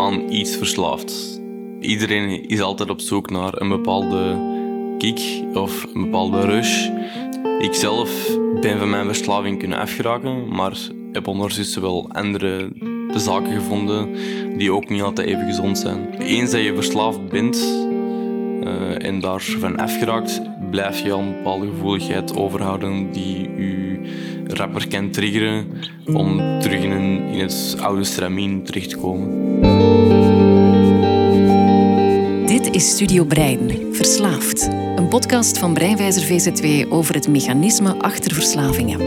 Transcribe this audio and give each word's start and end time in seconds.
aan 0.00 0.30
iets 0.30 0.56
verslaafd. 0.56 1.40
Iedereen 1.80 2.48
is 2.48 2.60
altijd 2.60 2.90
op 2.90 3.00
zoek 3.00 3.30
naar 3.30 3.60
een 3.60 3.68
bepaalde 3.68 4.36
kick 4.98 5.44
of 5.54 5.86
een 5.94 6.02
bepaalde 6.02 6.40
rush. 6.40 6.88
Ik 7.58 7.74
zelf 7.74 8.36
ben 8.60 8.78
van 8.78 8.90
mijn 8.90 9.06
verslaving 9.06 9.58
kunnen 9.58 9.78
afgeraken, 9.78 10.48
maar 10.48 10.78
heb 11.12 11.26
ondertussen 11.26 11.82
wel 11.82 12.08
andere 12.12 12.72
zaken 13.14 13.52
gevonden 13.52 14.08
die 14.58 14.72
ook 14.72 14.88
niet 14.88 15.02
altijd 15.02 15.28
even 15.28 15.46
gezond 15.46 15.78
zijn. 15.78 16.14
Eens 16.18 16.50
dat 16.50 16.62
je 16.62 16.74
verslaafd 16.74 17.28
bent 17.28 17.56
uh, 17.56 19.06
en 19.06 19.20
daarvan 19.20 19.78
afgeraakt, 19.78 20.40
blijf 20.70 21.00
je 21.00 21.12
al 21.12 21.20
een 21.20 21.32
bepaalde 21.32 21.66
gevoeligheid 21.66 22.36
overhouden 22.36 23.12
die 23.12 23.40
je 23.40 24.00
rapper 24.46 24.88
kan 24.88 25.10
triggeren 25.10 25.66
om 26.06 26.60
terug 26.60 26.82
in, 26.82 26.92
in 27.28 27.40
het 27.40 27.76
oude 27.80 28.04
stramien 28.04 28.64
terecht 28.64 28.88
te 28.88 28.96
komen. 28.96 29.28
Dit 32.46 32.74
is 32.74 32.90
Studio 32.90 33.24
Brein, 33.24 33.70
Verslaafd. 33.92 34.68
Een 34.96 35.08
podcast 35.08 35.58
van 35.58 35.74
Breinwijzer 35.74 36.22
VZW 36.22 36.92
over 36.92 37.14
het 37.14 37.28
mechanisme 37.28 37.94
achter 37.98 38.34
verslavingen. 38.34 39.00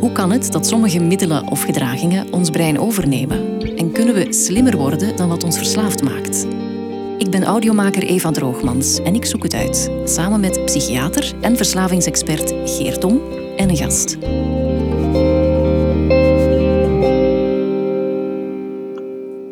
Hoe 0.00 0.12
kan 0.12 0.32
het 0.32 0.52
dat 0.52 0.66
sommige 0.66 1.00
middelen 1.00 1.50
of 1.50 1.62
gedragingen 1.62 2.32
ons 2.32 2.50
brein 2.50 2.78
overnemen? 2.78 3.62
En 3.76 3.92
kunnen 3.92 4.14
we 4.14 4.32
slimmer 4.32 4.76
worden 4.76 5.16
dan 5.16 5.28
wat 5.28 5.44
ons 5.44 5.56
verslaafd 5.56 6.02
maakt? 6.02 6.46
Ik 7.18 7.30
ben 7.30 7.44
audiomaker 7.44 8.02
Eva 8.02 8.30
Droogmans 8.30 8.98
en 8.98 9.14
ik 9.14 9.24
zoek 9.24 9.42
het 9.42 9.54
uit, 9.54 9.90
samen 10.04 10.40
met 10.40 10.64
psychiater 10.64 11.32
en 11.40 11.56
verslavingsexpert 11.56 12.52
Geert 12.70 13.04
Om 13.04 13.20
en 13.56 13.68
een 13.68 13.76
gast. 13.76 14.16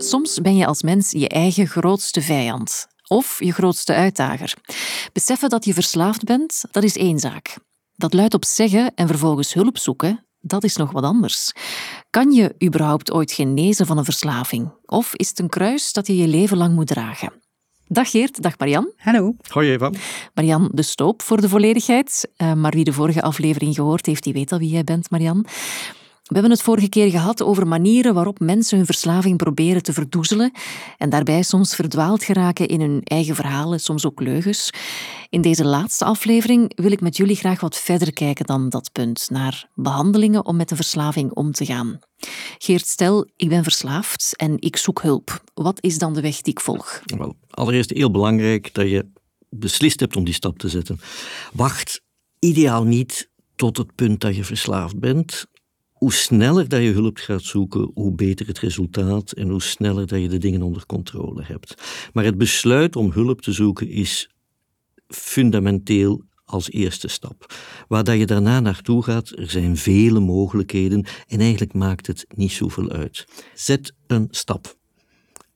Soms 0.05 0.41
ben 0.41 0.57
je 0.57 0.67
als 0.67 0.83
mens 0.83 1.11
je 1.11 1.29
eigen 1.29 1.67
grootste 1.67 2.23
vijand 2.23 2.87
of 3.09 3.37
je 3.45 3.53
grootste 3.53 3.93
uitdager. 3.93 4.55
Beseffen 5.13 5.49
dat 5.49 5.65
je 5.65 5.75
verslaafd 5.75 6.25
bent, 6.25 6.65
dat 6.71 6.83
is 6.83 6.97
één 6.97 7.19
zaak. 7.19 7.57
Dat 7.97 8.13
luidt 8.13 8.35
op 8.35 8.45
zeggen 8.45 8.95
en 8.95 9.07
vervolgens 9.07 9.55
hulp 9.55 9.79
zoeken, 9.79 10.27
dat 10.41 10.65
is 10.65 10.77
nog 10.77 10.93
wat 10.93 11.05
anders. 11.05 11.53
Kan 12.11 12.33
je 12.33 12.55
überhaupt 12.65 13.13
ooit 13.13 13.33
genezen 13.33 13.87
van 13.87 13.99
een 13.99 14.05
verslaving? 14.05 14.73
Of 14.87 15.15
is 15.15 15.29
het 15.29 15.39
een 15.39 15.49
kruis 15.49 15.93
dat 15.93 16.07
je 16.07 16.17
je 16.17 16.29
leven 16.29 16.57
lang 16.57 16.75
moet 16.75 16.87
dragen? 16.87 17.33
Dag 17.87 18.11
Geert, 18.11 18.43
dag 18.43 18.59
Marian. 18.59 18.93
Hallo. 18.97 19.35
Hoi 19.49 19.71
Eva. 19.71 19.91
Marian 20.35 20.71
de 20.73 20.83
Stoop 20.83 21.23
voor 21.23 21.41
de 21.41 21.49
volledigheid. 21.49 22.29
Uh, 22.37 22.53
maar 22.53 22.73
wie 22.73 22.85
de 22.85 22.93
vorige 22.93 23.23
aflevering 23.23 23.75
gehoord 23.75 24.07
heeft, 24.07 24.23
die 24.23 24.33
weet 24.33 24.53
al 24.53 24.59
wie 24.59 24.71
jij 24.71 24.85
bent, 24.85 25.11
Marian. 25.11 25.47
We 26.33 26.39
hebben 26.39 26.57
het 26.57 26.67
vorige 26.67 26.89
keer 26.89 27.11
gehad 27.11 27.43
over 27.43 27.67
manieren 27.67 28.15
waarop 28.15 28.41
mensen 28.41 28.77
hun 28.77 28.87
verslaving 28.87 29.37
proberen 29.37 29.83
te 29.83 29.93
verdoezelen 29.93 30.53
en 30.99 31.11
daarbij 31.11 31.43
soms 31.43 31.75
verdwaald 31.75 32.25
geraken 32.25 32.69
in 32.69 32.81
hun 32.81 33.01
eigen 33.05 33.35
verhalen, 33.35 33.81
soms 33.81 34.07
ook 34.07 34.21
leugens. 34.21 34.71
In 35.29 35.41
deze 35.41 35.65
laatste 35.65 36.05
aflevering 36.05 36.73
wil 36.75 36.93
ik 36.93 37.01
met 37.01 37.17
jullie 37.17 37.37
graag 37.37 37.61
wat 37.61 37.77
verder 37.77 38.13
kijken 38.13 38.47
dan 38.47 38.69
dat 38.69 38.93
punt, 38.93 39.31
naar 39.31 39.69
behandelingen 39.75 40.47
om 40.47 40.57
met 40.57 40.69
de 40.69 40.77
verslaving 40.77 41.33
om 41.33 41.53
te 41.53 41.65
gaan. 41.65 41.99
Geert, 42.59 42.87
stel, 42.87 43.29
ik 43.37 43.49
ben 43.49 43.63
verslaafd 43.63 44.37
en 44.37 44.57
ik 44.59 44.77
zoek 44.77 45.03
hulp. 45.03 45.45
Wat 45.55 45.79
is 45.81 45.99
dan 45.99 46.15
de 46.15 46.21
weg 46.21 46.41
die 46.41 46.53
ik 46.53 46.61
volg? 46.61 47.03
Wel, 47.05 47.37
allereerst 47.51 47.91
heel 47.91 48.11
belangrijk 48.11 48.75
dat 48.75 48.89
je 48.89 49.11
beslist 49.49 50.01
hebt 50.01 50.17
om 50.17 50.25
die 50.25 50.35
stap 50.35 50.59
te 50.59 50.69
zetten. 50.69 51.01
Wacht 51.53 52.03
ideaal 52.39 52.85
niet 52.85 53.31
tot 53.57 53.77
het 53.77 53.95
punt 53.95 54.21
dat 54.21 54.37
je 54.37 54.45
verslaafd 54.45 54.99
bent, 54.99 55.47
hoe 56.03 56.13
sneller 56.13 56.69
dat 56.69 56.83
je 56.83 56.91
hulp 56.91 57.17
gaat 57.17 57.43
zoeken, 57.43 57.91
hoe 57.95 58.15
beter 58.15 58.47
het 58.47 58.59
resultaat 58.59 59.33
en 59.33 59.49
hoe 59.49 59.63
sneller 59.63 60.07
dat 60.07 60.21
je 60.21 60.29
de 60.29 60.39
dingen 60.39 60.63
onder 60.63 60.87
controle 60.87 61.43
hebt. 61.43 61.75
Maar 62.13 62.25
het 62.25 62.39
besluit 62.39 62.97
om 62.97 63.13
hulp 63.13 63.41
te 63.41 63.53
zoeken 63.53 63.89
is 63.89 64.31
fundamenteel 65.09 66.25
als 66.45 66.71
eerste 66.71 67.09
stap. 67.09 67.55
Waar 67.89 68.05
dat 68.05 68.19
je 68.19 68.27
daarna 68.27 68.61
naartoe 68.61 69.03
gaat, 69.03 69.39
er 69.39 69.51
zijn 69.51 69.77
vele 69.77 70.21
mogelijkheden 70.21 71.07
en 71.27 71.41
eigenlijk 71.41 71.75
maakt 71.75 72.07
het 72.07 72.27
niet 72.35 72.53
zoveel 72.53 72.91
uit. 72.91 73.25
Zet 73.55 73.95
een 74.07 74.27
stap. 74.31 74.77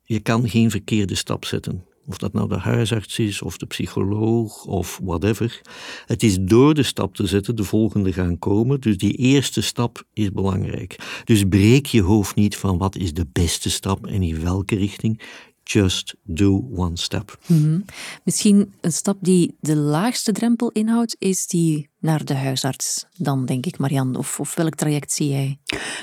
Je 0.02 0.20
kan 0.20 0.48
geen 0.48 0.70
verkeerde 0.70 1.14
stap 1.14 1.44
zetten. 1.44 1.84
Of 2.06 2.18
dat 2.18 2.32
nou 2.32 2.48
de 2.48 2.58
huisarts 2.58 3.18
is, 3.18 3.42
of 3.42 3.56
de 3.56 3.66
psycholoog, 3.66 4.64
of 4.64 5.00
whatever. 5.02 5.60
Het 6.06 6.22
is 6.22 6.38
door 6.40 6.74
de 6.74 6.82
stap 6.82 7.14
te 7.14 7.26
zetten 7.26 7.56
de 7.56 7.64
volgende 7.64 8.12
gaan 8.12 8.38
komen. 8.38 8.80
Dus 8.80 8.98
die 8.98 9.12
eerste 9.12 9.60
stap 9.60 10.02
is 10.12 10.32
belangrijk. 10.32 11.22
Dus 11.24 11.44
breek 11.44 11.86
je 11.86 12.02
hoofd 12.02 12.34
niet 12.34 12.56
van 12.56 12.78
wat 12.78 12.96
is 12.96 13.14
de 13.14 13.26
beste 13.32 13.70
stap 13.70 14.06
en 14.06 14.22
in 14.22 14.40
welke 14.40 14.76
richting. 14.76 15.20
Just 15.62 16.14
do 16.22 16.68
one 16.74 16.96
step. 16.96 17.38
Mhm. 17.46 17.80
Misschien 18.24 18.72
een 18.80 18.92
stap 18.92 19.16
die 19.20 19.56
de 19.60 19.76
laagste 19.76 20.32
drempel 20.32 20.70
inhoudt, 20.70 21.16
is 21.18 21.46
die 21.46 21.88
naar 22.06 22.24
de 22.24 22.34
huisarts 22.34 23.06
dan, 23.16 23.44
denk 23.44 23.66
ik, 23.66 23.78
Marian? 23.78 24.16
Of, 24.16 24.40
of 24.40 24.54
welk 24.54 24.74
traject 24.74 25.12
zie 25.12 25.28
jij? 25.28 25.58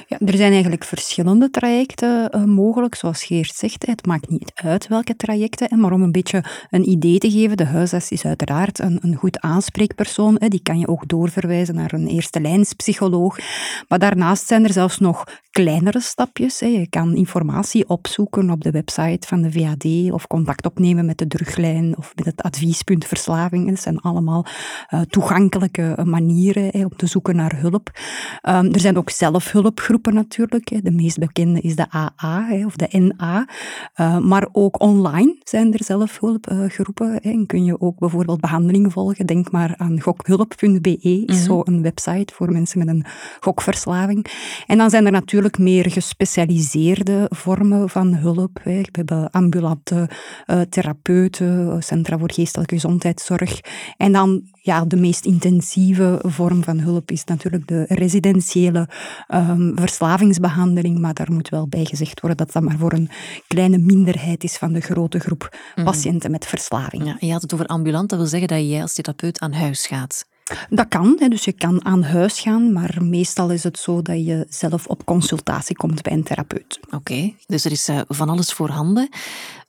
Ja, 0.07 0.17
er 0.25 0.37
zijn 0.37 0.51
eigenlijk 0.51 0.83
verschillende 0.83 1.49
trajecten 1.49 2.35
uh, 2.35 2.43
mogelijk. 2.43 2.95
Zoals 2.95 3.23
Geert 3.23 3.55
zegt, 3.55 3.85
het 3.85 4.05
maakt 4.05 4.29
niet 4.29 4.51
uit 4.53 4.87
welke 4.87 5.15
trajecten. 5.15 5.79
Maar 5.79 5.91
om 5.91 6.01
een 6.01 6.11
beetje 6.11 6.43
een 6.69 6.89
idee 6.89 7.17
te 7.17 7.31
geven, 7.31 7.57
de 7.57 7.65
huisarts 7.65 8.11
is 8.11 8.25
uiteraard 8.25 8.79
een, 8.79 8.99
een 9.01 9.15
goed 9.15 9.39
aanspreekpersoon. 9.39 10.35
Hè. 10.39 10.47
Die 10.47 10.61
kan 10.61 10.79
je 10.79 10.87
ook 10.87 11.07
doorverwijzen 11.07 11.75
naar 11.75 11.93
een 11.93 12.07
eerste 12.07 12.41
lijnspsycholoog. 12.41 13.37
Maar 13.87 13.99
daarnaast 13.99 14.47
zijn 14.47 14.63
er 14.63 14.73
zelfs 14.73 14.99
nog 14.99 15.23
kleinere 15.51 16.01
stapjes. 16.01 16.59
Hè. 16.59 16.67
Je 16.67 16.87
kan 16.89 17.15
informatie 17.15 17.89
opzoeken 17.89 18.49
op 18.49 18.61
de 18.61 18.71
website 18.71 19.27
van 19.27 19.41
de 19.41 19.51
VAD 19.51 20.11
of 20.11 20.27
contact 20.27 20.65
opnemen 20.65 21.05
met 21.05 21.17
de 21.17 21.27
druglijn 21.27 21.97
of 21.97 22.11
met 22.15 22.25
het 22.25 22.41
adviespunt 22.41 23.05
verslaving. 23.05 23.69
Dat 23.69 23.79
zijn 23.79 23.99
allemaal 23.99 24.45
uh, 24.93 25.01
toegankelijke 25.01 25.92
manieren 26.03 26.67
hè, 26.71 26.83
om 26.83 26.95
te 26.95 27.07
zoeken 27.07 27.35
naar 27.35 27.59
hulp. 27.59 27.91
Um, 28.49 28.73
er 28.73 28.79
zijn 28.79 28.97
ook 28.97 29.09
zelfhulpgroepen 29.09 30.13
natuurlijk. 30.13 30.69
Hè. 30.69 30.81
De 30.81 30.91
meest 30.91 31.17
bekende 31.17 31.61
is 31.61 31.75
de 31.75 31.85
AA 31.89 32.45
hè, 32.45 32.65
of 32.65 32.75
de 32.75 32.99
NA. 32.99 33.47
Uh, 33.95 34.17
maar 34.17 34.47
ook 34.51 34.81
online 34.81 35.35
zijn 35.43 35.73
er 35.73 35.83
zelfhulpgroepen. 35.83 37.11
Hè. 37.11 37.17
En 37.17 37.45
kun 37.45 37.63
je 37.63 37.81
ook 37.81 37.99
bijvoorbeeld 37.99 38.41
behandeling 38.41 38.91
volgen. 38.91 39.25
Denk 39.25 39.51
maar 39.51 39.73
aan 39.77 40.01
gokhulp.be, 40.01 40.99
is 41.01 41.37
mm 41.37 41.41
zo 41.43 41.61
een 41.63 41.81
website 41.81 42.33
voor 42.33 42.51
mensen 42.51 42.79
met 42.79 42.87
een 42.87 43.05
gokverslaving. 43.39 44.25
En 44.67 44.77
dan 44.77 44.89
zijn 44.89 45.05
er 45.05 45.11
natuurlijk 45.11 45.57
meer 45.57 45.91
gespecialiseerde 45.91 47.25
vormen 47.29 47.89
van 47.89 48.13
hulp. 48.13 48.59
Hè. 48.63 48.81
We 48.81 48.89
hebben 48.91 49.29
ambulante 49.29 50.09
therapeuten, 50.69 51.83
centra 51.83 52.17
voor 52.17 52.31
geestelijke 52.31 52.73
gezondheidszorg. 52.73 53.59
En 53.97 54.11
dan 54.11 54.41
ja, 54.65 54.85
de 54.85 54.95
meest 54.95 55.25
intensieve 55.25 56.19
vorm 56.21 56.63
van 56.63 56.79
hulp 56.79 57.11
is 57.11 57.23
natuurlijk 57.23 57.67
de 57.67 57.85
residentiële 57.87 58.89
um, 59.33 59.71
verslavingsbehandeling, 59.75 60.99
maar 60.99 61.13
daar 61.13 61.31
moet 61.31 61.49
wel 61.49 61.67
bij 61.67 61.85
gezegd 61.85 62.19
worden 62.19 62.37
dat 62.37 62.53
dat 62.53 62.63
maar 62.63 62.77
voor 62.77 62.93
een 62.93 63.09
kleine 63.47 63.77
minderheid 63.77 64.43
is 64.43 64.57
van 64.57 64.73
de 64.73 64.79
grote 64.79 65.19
groep 65.19 65.57
mhm. 65.75 65.85
patiënten 65.85 66.31
met 66.31 66.45
verslaving. 66.45 67.05
Ja, 67.05 67.15
je 67.19 67.31
had 67.31 67.41
het 67.41 67.53
over 67.53 67.65
ambulant, 67.65 68.09
dat 68.09 68.19
wil 68.19 68.27
zeggen 68.27 68.47
dat 68.47 68.69
jij 68.69 68.81
als 68.81 68.93
therapeut 68.93 69.39
aan 69.39 69.53
huis 69.53 69.87
gaat. 69.87 70.25
Dat 70.69 70.87
kan, 70.87 71.21
dus 71.27 71.43
je 71.43 71.53
kan 71.53 71.85
aan 71.85 72.03
huis 72.03 72.39
gaan, 72.39 72.73
maar 72.73 72.97
meestal 73.01 73.51
is 73.51 73.63
het 73.63 73.77
zo 73.77 74.01
dat 74.01 74.25
je 74.25 74.45
zelf 74.49 74.87
op 74.87 75.05
consultatie 75.05 75.75
komt 75.75 76.01
bij 76.01 76.13
een 76.13 76.23
therapeut. 76.23 76.79
Oké, 76.89 77.33
dus 77.45 77.65
er 77.65 77.71
is 77.71 77.87
eh, 77.87 78.01
van 78.07 78.29
alles 78.29 78.53
voorhanden. 78.53 79.09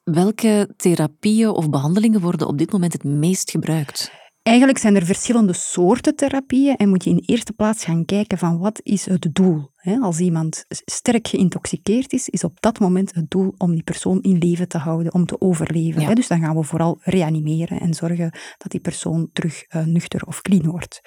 Welke 0.04 0.68
therapieën 0.76 1.48
of 1.48 1.70
behandelingen 1.70 2.20
worden 2.20 2.46
op 2.46 2.58
dit 2.58 2.72
moment 2.72 2.92
het 2.92 3.04
meest 3.04 3.50
gebruikt? 3.50 4.10
Eigenlijk 4.44 4.78
zijn 4.78 4.96
er 4.96 5.04
verschillende 5.04 5.52
soorten 5.52 6.16
therapieën 6.16 6.76
en 6.76 6.88
moet 6.88 7.04
je 7.04 7.10
in 7.10 7.22
eerste 7.26 7.52
plaats 7.52 7.84
gaan 7.84 8.04
kijken 8.04 8.38
van 8.38 8.58
wat 8.58 8.80
is 8.82 9.06
het 9.06 9.28
doel. 9.32 9.70
Als 10.00 10.20
iemand 10.20 10.64
sterk 10.68 11.28
geïntoxiceerd 11.28 12.12
is, 12.12 12.28
is 12.28 12.44
op 12.44 12.60
dat 12.60 12.78
moment 12.78 13.14
het 13.14 13.30
doel 13.30 13.54
om 13.56 13.72
die 13.72 13.82
persoon 13.82 14.22
in 14.22 14.38
leven 14.38 14.68
te 14.68 14.78
houden, 14.78 15.14
om 15.14 15.26
te 15.26 15.40
overleven. 15.40 16.14
Dus 16.14 16.28
dan 16.28 16.40
gaan 16.40 16.56
we 16.56 16.62
vooral 16.62 16.98
reanimeren 17.00 17.80
en 17.80 17.94
zorgen 17.94 18.30
dat 18.58 18.70
die 18.70 18.80
persoon 18.80 19.28
terug 19.32 19.64
uh, 19.68 19.84
nuchter 19.84 20.26
of 20.26 20.42
clean 20.42 20.70
wordt. 20.70 21.00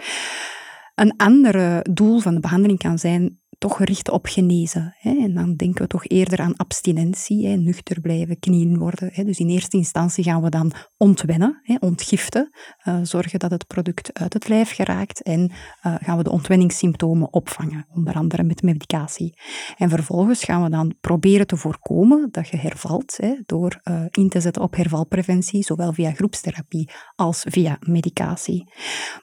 Een 0.96 1.14
ander 1.18 1.82
doel 1.94 2.20
van 2.20 2.34
de 2.34 2.40
behandeling 2.40 2.80
kan 2.80 3.00
zijn 3.00 3.40
toch 3.58 3.80
richten 3.84 4.14
op 4.14 4.26
genezen. 4.26 4.96
Hè. 4.98 5.10
En 5.10 5.34
dan 5.34 5.56
denken 5.56 5.82
we 5.82 5.88
toch 5.88 6.08
eerder 6.08 6.40
aan 6.40 6.56
abstinentie, 6.56 7.48
hè, 7.48 7.56
nuchter 7.56 8.02
blijven, 8.02 8.40
knieën 8.40 8.78
worden. 8.78 9.10
Hè. 9.14 9.24
Dus 9.24 9.40
in 9.40 9.50
eerste 9.50 9.78
instantie 9.78 10.24
gaan 10.24 10.42
we 10.42 10.50
dan 10.50 10.72
ontwennen, 10.98 11.60
hè, 11.64 11.76
ontgiften, 11.80 12.50
uh, 12.88 13.00
zorgen 13.04 13.40
dat 13.40 13.52
het 13.52 13.68
product 13.68 14.10
uit 14.14 14.34
het 14.34 14.48
lijf 14.48 14.72
geraakt 14.72 15.22
en 15.22 15.40
uh, 15.42 15.96
gaan 16.00 16.18
we 16.18 16.24
de 16.24 16.32
ontwenningssymptomen 16.32 17.34
opvangen, 17.34 17.88
onder 17.94 18.14
andere 18.14 18.44
met 18.44 18.62
medicatie. 18.62 19.40
En 19.78 19.90
vervolgens 19.90 20.44
gaan 20.44 20.64
we 20.64 20.70
dan 20.70 20.96
proberen 21.02 21.48
te 21.48 21.58
voorkomen 21.58 22.28
dat 22.32 22.48
je 22.48 22.58
hervalt 22.58 23.20
door 23.46 23.80
uh, 23.84 24.02
in 24.12 24.30
te 24.30 24.42
zetten 24.42 24.62
op 24.62 24.76
hervalpreventie, 24.76 25.64
zowel 25.64 25.94
via 25.94 26.12
groepstherapie 26.12 26.90
als 27.16 27.44
via 27.48 27.78
medicatie. 27.80 28.72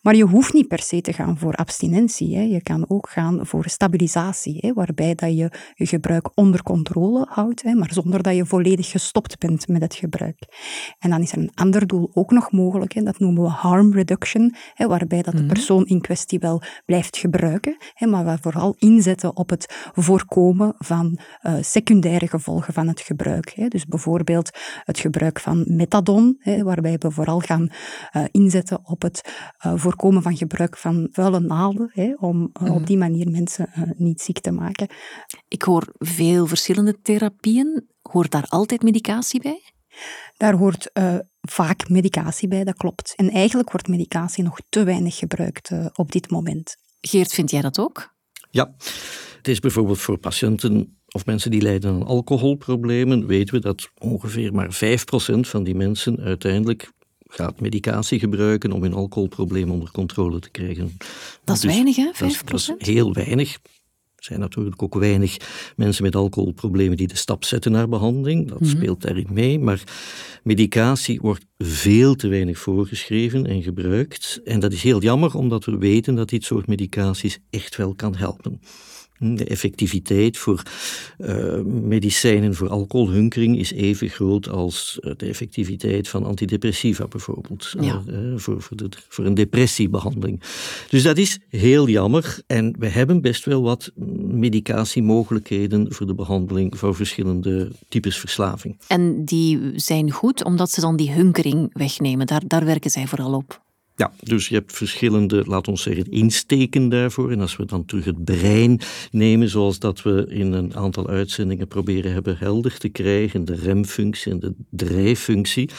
Maar 0.03 0.17
je 0.17 0.25
hoeft 0.25 0.53
niet 0.53 0.69
per 0.69 0.83
se 0.83 1.01
te 1.01 1.13
gaan 1.13 1.39
voor 1.39 1.55
abstinentie. 1.55 2.49
Je 2.49 2.63
kan 2.63 2.85
ook 2.89 3.09
gaan 3.11 3.47
voor 3.47 3.69
stabilisatie 3.69 4.24
hè, 4.33 4.73
waarbij 4.73 5.15
dat 5.15 5.37
je 5.37 5.51
je 5.75 5.87
gebruik 5.87 6.31
onder 6.35 6.63
controle 6.63 7.27
houdt, 7.31 7.63
hè, 7.63 7.75
maar 7.75 7.93
zonder 7.93 8.23
dat 8.23 8.37
je 8.37 8.47
volledig 8.47 8.91
gestopt 8.91 9.39
bent 9.39 9.69
met 9.69 9.83
het 9.83 9.95
gebruik. 9.95 10.39
En 10.99 11.11
dan 11.11 11.23
is 11.23 11.33
er 11.33 11.39
een 11.39 11.51
ander 11.55 11.87
doel 11.87 12.11
ook 12.15 12.31
nog 12.31 12.53
mogelijk, 12.53 12.93
hè, 12.93 13.03
dat 13.03 13.19
noemen 13.19 13.43
we 13.43 13.49
harm 13.49 13.93
reduction, 13.93 14.55
hè, 14.75 14.87
waarbij 14.87 15.23
dat 15.23 15.35
de 15.35 15.43
mhm. 15.43 15.53
persoon 15.53 15.87
in 15.87 16.01
kwestie 16.01 16.39
wel 16.39 16.63
blijft 16.85 17.17
gebruiken, 17.17 17.77
hè, 17.93 18.07
maar 18.07 18.25
we 18.25 18.39
vooral 18.41 18.75
inzetten 18.79 19.37
op 19.37 19.51
het 19.51 19.91
voorkomen 19.93 20.75
van 20.79 21.19
uh, 21.43 21.55
secundaire 21.61 22.29
gevolgen 22.29 22.75
van 22.75 22.89
het 22.89 23.01
gebruik. 23.01 23.53
Hè. 23.55 23.69
Dus 23.69 23.87
bijvoorbeeld 23.87 24.51
het 24.85 24.99
gebruik 24.99 25.41
van 25.41 25.65
methadon, 25.67 26.37
hè, 26.39 26.63
waarbij 26.63 26.97
we 26.99 27.11
vooral 27.11 27.41
gaan 27.41 27.69
uh, 28.17 28.25
inzetten 28.31 28.81
op 28.83 29.03
het 29.03 29.33
uh, 29.67 29.73
voorkomen 29.77 30.23
van 30.23 30.37
gebruik 30.37 30.77
van 30.77 31.09
vuile 31.13 31.41
naalden, 31.41 31.91
hè, 31.93 32.15
om 32.19 32.43
op 32.45 32.61
mhm. 32.61 32.85
die 32.85 32.99
manier 32.99 33.31
mensen 33.31 33.95
niet 33.97 34.14
ziek 34.21 34.41
te 34.41 34.51
maken. 34.51 34.89
Ik 35.49 35.63
hoor 35.63 35.95
veel 35.99 36.47
verschillende 36.47 37.01
therapieën. 37.03 37.89
Hoort 38.03 38.31
daar 38.31 38.47
altijd 38.49 38.83
medicatie 38.83 39.43
bij? 39.43 39.61
Daar 40.37 40.55
hoort 40.55 40.91
uh, 40.93 41.19
vaak 41.41 41.89
medicatie 41.89 42.49
bij, 42.49 42.65
dat 42.65 42.77
klopt. 42.77 43.13
En 43.17 43.31
eigenlijk 43.31 43.71
wordt 43.71 43.89
medicatie 43.89 44.45
nog 44.45 44.59
te 44.69 44.85
weinig 44.85 45.17
gebruikt 45.17 45.71
uh, 45.71 45.87
op 45.93 46.13
dit 46.13 46.31
moment. 46.31 46.77
Geert, 47.01 47.33
vind 47.33 47.51
jij 47.51 47.61
dat 47.61 47.79
ook? 47.79 48.15
Ja, 48.51 48.75
het 49.37 49.49
is 49.49 49.61
bijvoorbeeld 49.61 49.99
voor 49.99 50.19
patiënten 50.19 50.99
of 51.09 51.27
mensen 51.27 51.51
die 51.51 51.63
lijden 51.63 51.95
aan 51.95 52.07
alcoholproblemen, 52.07 53.27
weten 53.27 53.55
we 53.55 53.61
dat 53.61 53.91
ongeveer 53.99 54.55
maar 54.55 54.75
5% 54.75 55.41
van 55.41 55.65
die 55.65 55.75
mensen 55.75 56.21
uiteindelijk 56.21 56.93
gaat 57.27 57.61
medicatie 57.61 58.19
gebruiken 58.19 58.73
om 58.73 58.83
hun 58.83 58.95
alcoholprobleem 58.95 59.71
onder 59.71 59.91
controle 59.91 60.39
te 60.39 60.51
krijgen. 60.51 60.97
Dat 61.45 61.57
is 61.57 61.63
dus 61.63 61.73
weinig, 61.73 61.97
hè? 61.97 62.11
5%? 62.15 62.19
Dat 62.19 62.31
is, 62.31 62.67
dat 62.67 62.75
is 62.79 62.87
heel 62.87 63.13
weinig. 63.13 63.59
Er 64.25 64.31
zijn 64.31 64.43
natuurlijk 64.43 64.83
ook 64.83 64.95
weinig 64.95 65.37
mensen 65.77 66.05
met 66.05 66.17
alcoholproblemen 66.17 66.97
die 66.97 67.07
de 67.07 67.17
stap 67.17 67.45
zetten 67.45 67.73
naar 67.73 67.89
behandeling. 67.89 68.49
Dat 68.49 68.61
mhm. 68.61 68.71
speelt 68.71 69.03
daarin 69.03 69.29
mee. 69.31 69.59
Maar 69.59 69.83
medicatie 70.43 71.21
wordt 71.21 71.47
veel 71.59 72.15
te 72.15 72.29
weinig 72.29 72.59
voorgeschreven 72.59 73.47
en 73.47 73.63
gebruikt. 73.63 74.41
En 74.45 74.61
dat 74.61 74.73
is 74.73 74.83
heel 74.83 75.03
jammer, 75.03 75.35
omdat 75.35 75.65
we 75.65 75.79
weten 75.79 76.15
dat 76.15 76.29
dit 76.29 76.45
soort 76.45 76.67
medicaties 76.67 77.39
echt 77.51 77.77
wel 77.77 77.95
kan 77.95 78.17
helpen. 78.17 78.61
De 79.19 79.45
effectiviteit 79.45 80.39
voor 80.39 80.63
uh, 81.19 81.61
medicijnen 81.65 82.55
voor 82.55 82.69
alcoholhunkering 82.69 83.59
is 83.59 83.73
even 83.73 84.09
groot 84.09 84.49
als 84.49 84.99
eh, 85.01 85.13
de 85.17 85.27
effectiviteit 85.27 86.09
van 86.09 86.25
antidepressiva 86.25 87.07
bijvoorbeeld. 87.07 87.75
Ja. 87.81 88.03
Uh, 88.09 88.33
voor, 88.37 88.63
voor, 88.63 88.77
de, 88.77 88.89
voor, 89.09 89.25
een 89.25 89.35
depressiebehandeling. 89.35 90.41
Dus 90.89 91.03
dat 91.03 91.19
is 91.19 91.39
heel 91.49 91.89
jammer. 91.89 92.43
En 92.47 92.75
we 92.79 92.89
hebben 92.89 93.21
best 93.21 93.45
wel 93.45 93.63
wat 93.63 93.93
medicatiemogelijkheden 94.27 95.93
voor 95.93 96.07
de 96.07 96.15
behandeling 96.15 96.79
van 96.79 96.95
verschillende 96.95 97.71
types 97.89 98.19
verslaving. 98.19 98.79
En 98.87 99.25
die 99.25 99.73
zijn 99.75 100.11
goed 100.11 100.45
omdat 100.45 100.71
ze 100.71 100.81
dan 100.81 100.97
die 100.97 101.13
hunkering 101.13 101.71
wegnemen. 101.73 102.27
Daar, 102.27 102.43
daar 102.47 102.65
werken 102.65 102.91
zij 102.91 103.07
vooral 103.07 103.35
op. 103.35 103.63
Ja, 103.97 104.13
dus 104.21 104.49
je 104.49 104.55
hebt 104.55 104.73
verschillende, 104.73 105.45
laat 105.47 105.69
ons 105.69 105.83
zeggen, 105.83 106.11
insteken 106.11 106.89
daarvoor. 106.89 107.31
En 107.31 107.41
als 107.41 107.57
we 107.57 107.65
dan 107.65 107.85
terug 107.85 108.05
het 108.05 108.25
brein 108.25 108.81
nemen, 109.11 109.49
zoals 109.49 109.79
dat 109.79 110.03
we 110.03 110.27
in 110.29 110.53
een 110.53 110.77
aantal 110.77 111.09
uitzendingen 111.09 111.69
proberen 111.69 112.13
hebben 112.13 112.39
helder 112.39 112.79
te 112.79 112.89
krijgen, 112.89 113.45
de 113.45 113.55
remfunctie 113.55 114.33
en 114.33 114.41
de 114.41 114.55
drijffunctie, 114.71 115.71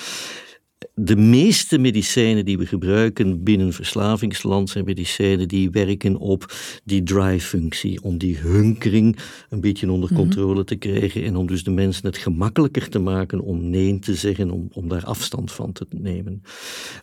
de 0.94 1.16
meeste 1.16 1.77
medicijnen 1.77 2.45
die 2.45 2.57
we 2.57 2.66
gebruiken 2.66 3.44
binnen 3.44 3.74
verslavingsland 3.74 4.69
zijn 4.69 4.86
medicijnen 4.86 5.48
die 5.48 5.69
werken 5.69 6.18
op 6.18 6.54
die 6.83 7.04
drive-functie, 7.04 8.01
om 8.01 8.18
die 8.18 8.38
hunkering 8.38 9.18
een 9.50 9.62
beetje 9.62 9.92
onder 9.92 10.10
mhm. 10.12 10.19
controle 10.19 10.63
te 10.63 10.75
krijgen 10.75 11.24
en 11.24 11.36
om 11.36 11.48
dus 11.48 11.63
de 11.63 11.72
mensen 11.72 12.06
het 12.06 12.18
gemakkelijker 12.18 12.89
te 12.89 13.00
maken 13.00 13.39
om 13.39 13.69
nee 13.69 14.00
te 14.00 14.16
zeggen, 14.16 14.51
om, 14.51 14.69
om 14.74 14.88
daar 14.88 15.06
afstand 15.06 15.51
van 15.51 15.72
te 15.72 15.86
nemen. 15.89 16.42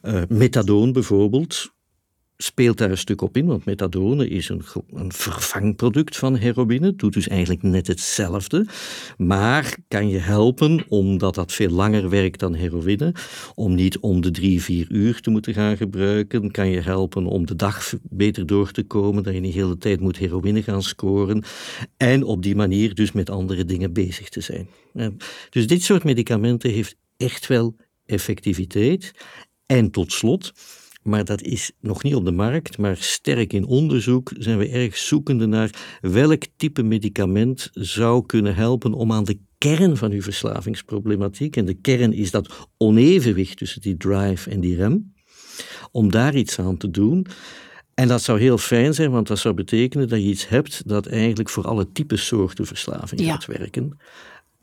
Uh, 0.02 0.22
methadone 0.28 0.92
bijvoorbeeld, 0.92 1.72
speelt 2.42 2.78
daar 2.78 2.90
een 2.90 2.98
stuk 2.98 3.22
op 3.22 3.36
in, 3.36 3.46
want 3.46 3.64
methadone 3.64 4.28
is 4.28 4.48
een, 4.48 4.62
een 4.92 5.12
vervangproduct 5.12 6.16
van 6.16 6.36
heroïne, 6.36 6.86
het 6.86 6.98
doet 6.98 7.12
dus 7.12 7.28
eigenlijk 7.28 7.62
net 7.62 7.86
hetzelfde, 7.86 8.66
maar 9.16 9.76
kan 9.88 10.08
je 10.08 10.18
helpen, 10.18 10.84
omdat 10.88 11.34
dat 11.34 11.52
veel 11.52 11.70
langer 11.70 12.08
werkt 12.08 12.40
dan 12.40 12.54
heroïne, 12.54 13.14
om 13.54 13.74
niet 13.74 13.98
om 13.98 14.20
de 14.20 14.30
drie, 14.30 14.62
vier 14.62 14.86
uur 14.90 15.20
te 15.20 15.30
moeten 15.30 15.54
gaan 15.54 15.76
gebruiken, 15.76 16.50
kan 16.50 16.68
je 16.68 16.80
helpen 16.80 17.26
om 17.26 17.46
de 17.46 17.56
dag 17.56 17.92
beter 18.02 18.46
door 18.46 18.70
te 18.70 18.82
komen, 18.82 19.22
dat 19.22 19.34
je 19.34 19.40
niet 19.40 19.52
de 19.52 19.58
hele 19.58 19.78
tijd 19.78 20.00
moet 20.00 20.18
heroïne 20.18 20.62
gaan 20.62 20.82
scoren, 20.82 21.42
en 21.96 22.24
op 22.24 22.42
die 22.42 22.56
manier 22.56 22.94
dus 22.94 23.12
met 23.12 23.30
andere 23.30 23.64
dingen 23.64 23.92
bezig 23.92 24.28
te 24.28 24.40
zijn. 24.40 24.68
Dus 25.50 25.66
dit 25.66 25.82
soort 25.82 26.04
medicamenten 26.04 26.70
heeft 26.70 26.96
echt 27.16 27.46
wel 27.46 27.76
effectiviteit. 28.06 29.12
En 29.66 29.90
tot 29.90 30.12
slot, 30.12 30.52
maar 31.02 31.24
dat 31.24 31.42
is 31.42 31.72
nog 31.80 32.02
niet 32.02 32.14
op 32.14 32.24
de 32.24 32.32
markt, 32.32 32.78
maar 32.78 32.96
sterk 32.96 33.52
in 33.52 33.66
onderzoek 33.66 34.32
zijn 34.38 34.58
we 34.58 34.68
erg 34.68 34.96
zoekende 34.96 35.46
naar 35.46 35.98
welk 36.00 36.42
type 36.56 36.82
medicament 36.82 37.70
zou 37.72 38.26
kunnen 38.26 38.54
helpen 38.54 38.92
om 38.92 39.12
aan 39.12 39.24
de 39.24 39.38
kern 39.58 39.96
van 39.96 40.10
uw 40.10 40.22
verslavingsproblematiek, 40.22 41.56
en 41.56 41.64
de 41.64 41.74
kern 41.74 42.12
is 42.12 42.30
dat 42.30 42.68
onevenwicht 42.76 43.56
tussen 43.56 43.80
die 43.80 43.96
drive 43.96 44.50
en 44.50 44.60
die 44.60 44.76
rem, 44.76 45.12
om 45.90 46.10
daar 46.10 46.34
iets 46.34 46.58
aan 46.58 46.76
te 46.76 46.90
doen. 46.90 47.26
En 47.94 48.08
dat 48.08 48.22
zou 48.22 48.40
heel 48.40 48.58
fijn 48.58 48.94
zijn, 48.94 49.10
want 49.10 49.26
dat 49.26 49.38
zou 49.38 49.54
betekenen 49.54 50.08
dat 50.08 50.18
je 50.18 50.28
iets 50.28 50.48
hebt 50.48 50.88
dat 50.88 51.06
eigenlijk 51.06 51.48
voor 51.50 51.66
alle 51.66 51.92
type 51.92 52.16
soorten 52.16 52.66
verslaving 52.66 53.20
gaat 53.20 53.46
werken. 53.46 53.98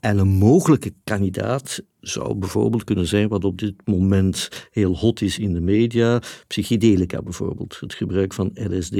En 0.00 0.18
een 0.18 0.28
mogelijke 0.28 0.94
kandidaat 1.04 1.82
zou 2.00 2.34
bijvoorbeeld 2.34 2.84
kunnen 2.84 3.06
zijn 3.06 3.28
wat 3.28 3.44
op 3.44 3.58
dit 3.58 3.74
moment 3.84 4.48
heel 4.70 4.96
hot 4.96 5.20
is 5.20 5.38
in 5.38 5.52
de 5.52 5.60
media, 5.60 6.22
psychedelica 6.46 7.22
bijvoorbeeld. 7.22 7.76
Het 7.80 7.94
gebruik 7.94 8.32
van 8.32 8.50
LSD 8.54 8.96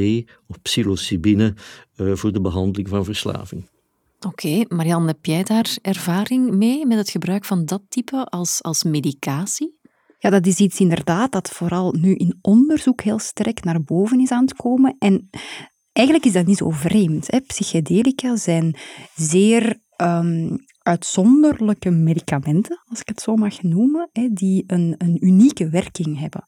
of 0.46 0.62
psilocybine 0.62 1.54
uh, 1.96 2.14
voor 2.14 2.32
de 2.32 2.40
behandeling 2.40 2.88
van 2.88 3.04
verslaving. 3.04 3.68
Oké, 4.26 4.64
Marianne, 4.68 5.06
heb 5.06 5.24
jij 5.24 5.42
daar 5.42 5.76
ervaring 5.82 6.50
mee 6.50 6.86
met 6.86 6.98
het 6.98 7.10
gebruik 7.10 7.44
van 7.44 7.64
dat 7.64 7.82
type 7.88 8.24
als, 8.24 8.62
als 8.62 8.82
medicatie? 8.82 9.78
Ja, 10.18 10.30
dat 10.30 10.46
is 10.46 10.58
iets 10.58 10.80
inderdaad 10.80 11.32
dat 11.32 11.48
vooral 11.48 11.92
nu 11.92 12.14
in 12.14 12.38
onderzoek 12.40 13.00
heel 13.00 13.18
sterk 13.18 13.64
naar 13.64 13.82
boven 13.82 14.20
is 14.20 14.30
aan 14.30 14.44
het 14.44 14.54
komen. 14.54 14.96
En 14.98 15.30
eigenlijk 15.92 16.26
is 16.26 16.32
dat 16.32 16.46
niet 16.46 16.56
zo 16.56 16.70
vreemd. 16.70 17.30
Hè. 17.30 17.40
Psychedelica 17.40 18.36
zijn 18.36 18.76
zeer 19.14 19.80
um, 19.96 20.58
uitzonderlijke 20.90 21.90
medicamenten, 21.90 22.82
als 22.88 23.00
ik 23.00 23.08
het 23.08 23.20
zo 23.20 23.36
mag 23.36 23.62
noemen, 23.62 24.10
die 24.32 24.64
een, 24.66 24.94
een 24.98 25.26
unieke 25.26 25.68
werking 25.68 26.18
hebben. 26.18 26.44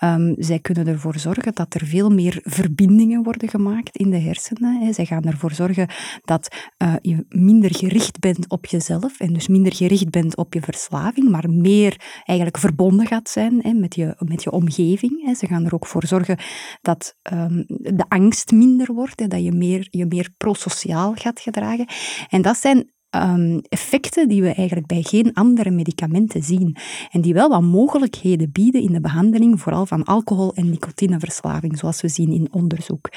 Um, 0.00 0.34
zij 0.38 0.58
kunnen 0.58 0.86
ervoor 0.86 1.18
zorgen 1.18 1.54
dat 1.54 1.74
er 1.74 1.86
veel 1.86 2.10
meer 2.10 2.38
verbindingen 2.42 3.22
worden 3.22 3.48
gemaakt 3.48 3.96
in 3.96 4.10
de 4.10 4.18
hersenen. 4.18 4.94
Zij 4.94 5.06
gaan 5.06 5.24
ervoor 5.24 5.52
zorgen 5.52 5.88
dat 6.22 6.70
uh, 6.82 6.94
je 7.00 7.24
minder 7.28 7.74
gericht 7.74 8.18
bent 8.18 8.50
op 8.50 8.66
jezelf 8.66 9.20
en 9.20 9.32
dus 9.32 9.48
minder 9.48 9.74
gericht 9.74 10.10
bent 10.10 10.36
op 10.36 10.54
je 10.54 10.60
verslaving, 10.60 11.28
maar 11.30 11.50
meer 11.50 12.20
eigenlijk 12.24 12.58
verbonden 12.58 13.06
gaat 13.06 13.28
zijn 13.28 13.80
met, 13.80 13.94
je, 13.94 14.14
met 14.18 14.42
je 14.42 14.50
omgeving. 14.50 15.36
Ze 15.36 15.46
gaan 15.46 15.64
er 15.64 15.74
ook 15.74 15.86
voor 15.86 16.06
zorgen 16.06 16.38
dat 16.80 17.16
um, 17.32 17.64
de 17.66 18.04
angst 18.08 18.50
minder 18.52 18.92
wordt, 18.92 19.30
dat 19.30 19.42
je 19.42 19.52
meer, 19.52 19.86
je 19.90 20.06
meer 20.06 20.30
prosociaal 20.36 21.14
gaat 21.14 21.40
gedragen. 21.40 21.86
En 22.28 22.42
dat 22.42 22.56
zijn 22.56 22.90
um, 23.14 23.60
effecten 23.68 24.28
die 24.28 24.42
we 24.42 24.54
eigenlijk 24.54 24.86
bij 24.86 25.02
geen 25.02 25.34
andere 25.34 25.70
medicamenten 25.70 26.42
zien. 26.42 26.76
En 27.10 27.20
die 27.20 27.34
wel 27.34 27.48
wat 27.48 27.62
mogelijkheden 27.62 28.52
bieden 28.52 28.82
in 28.82 28.92
de 28.92 29.00
behandeling, 29.00 29.60
vooral 29.60 29.86
van 29.86 30.04
alcohol- 30.04 30.54
en 30.54 30.70
nicotineverslaving, 30.70 31.78
zoals 31.78 32.00
we 32.00 32.08
zien 32.08 32.32
in 32.32 32.48
onderzoek. 32.50 33.08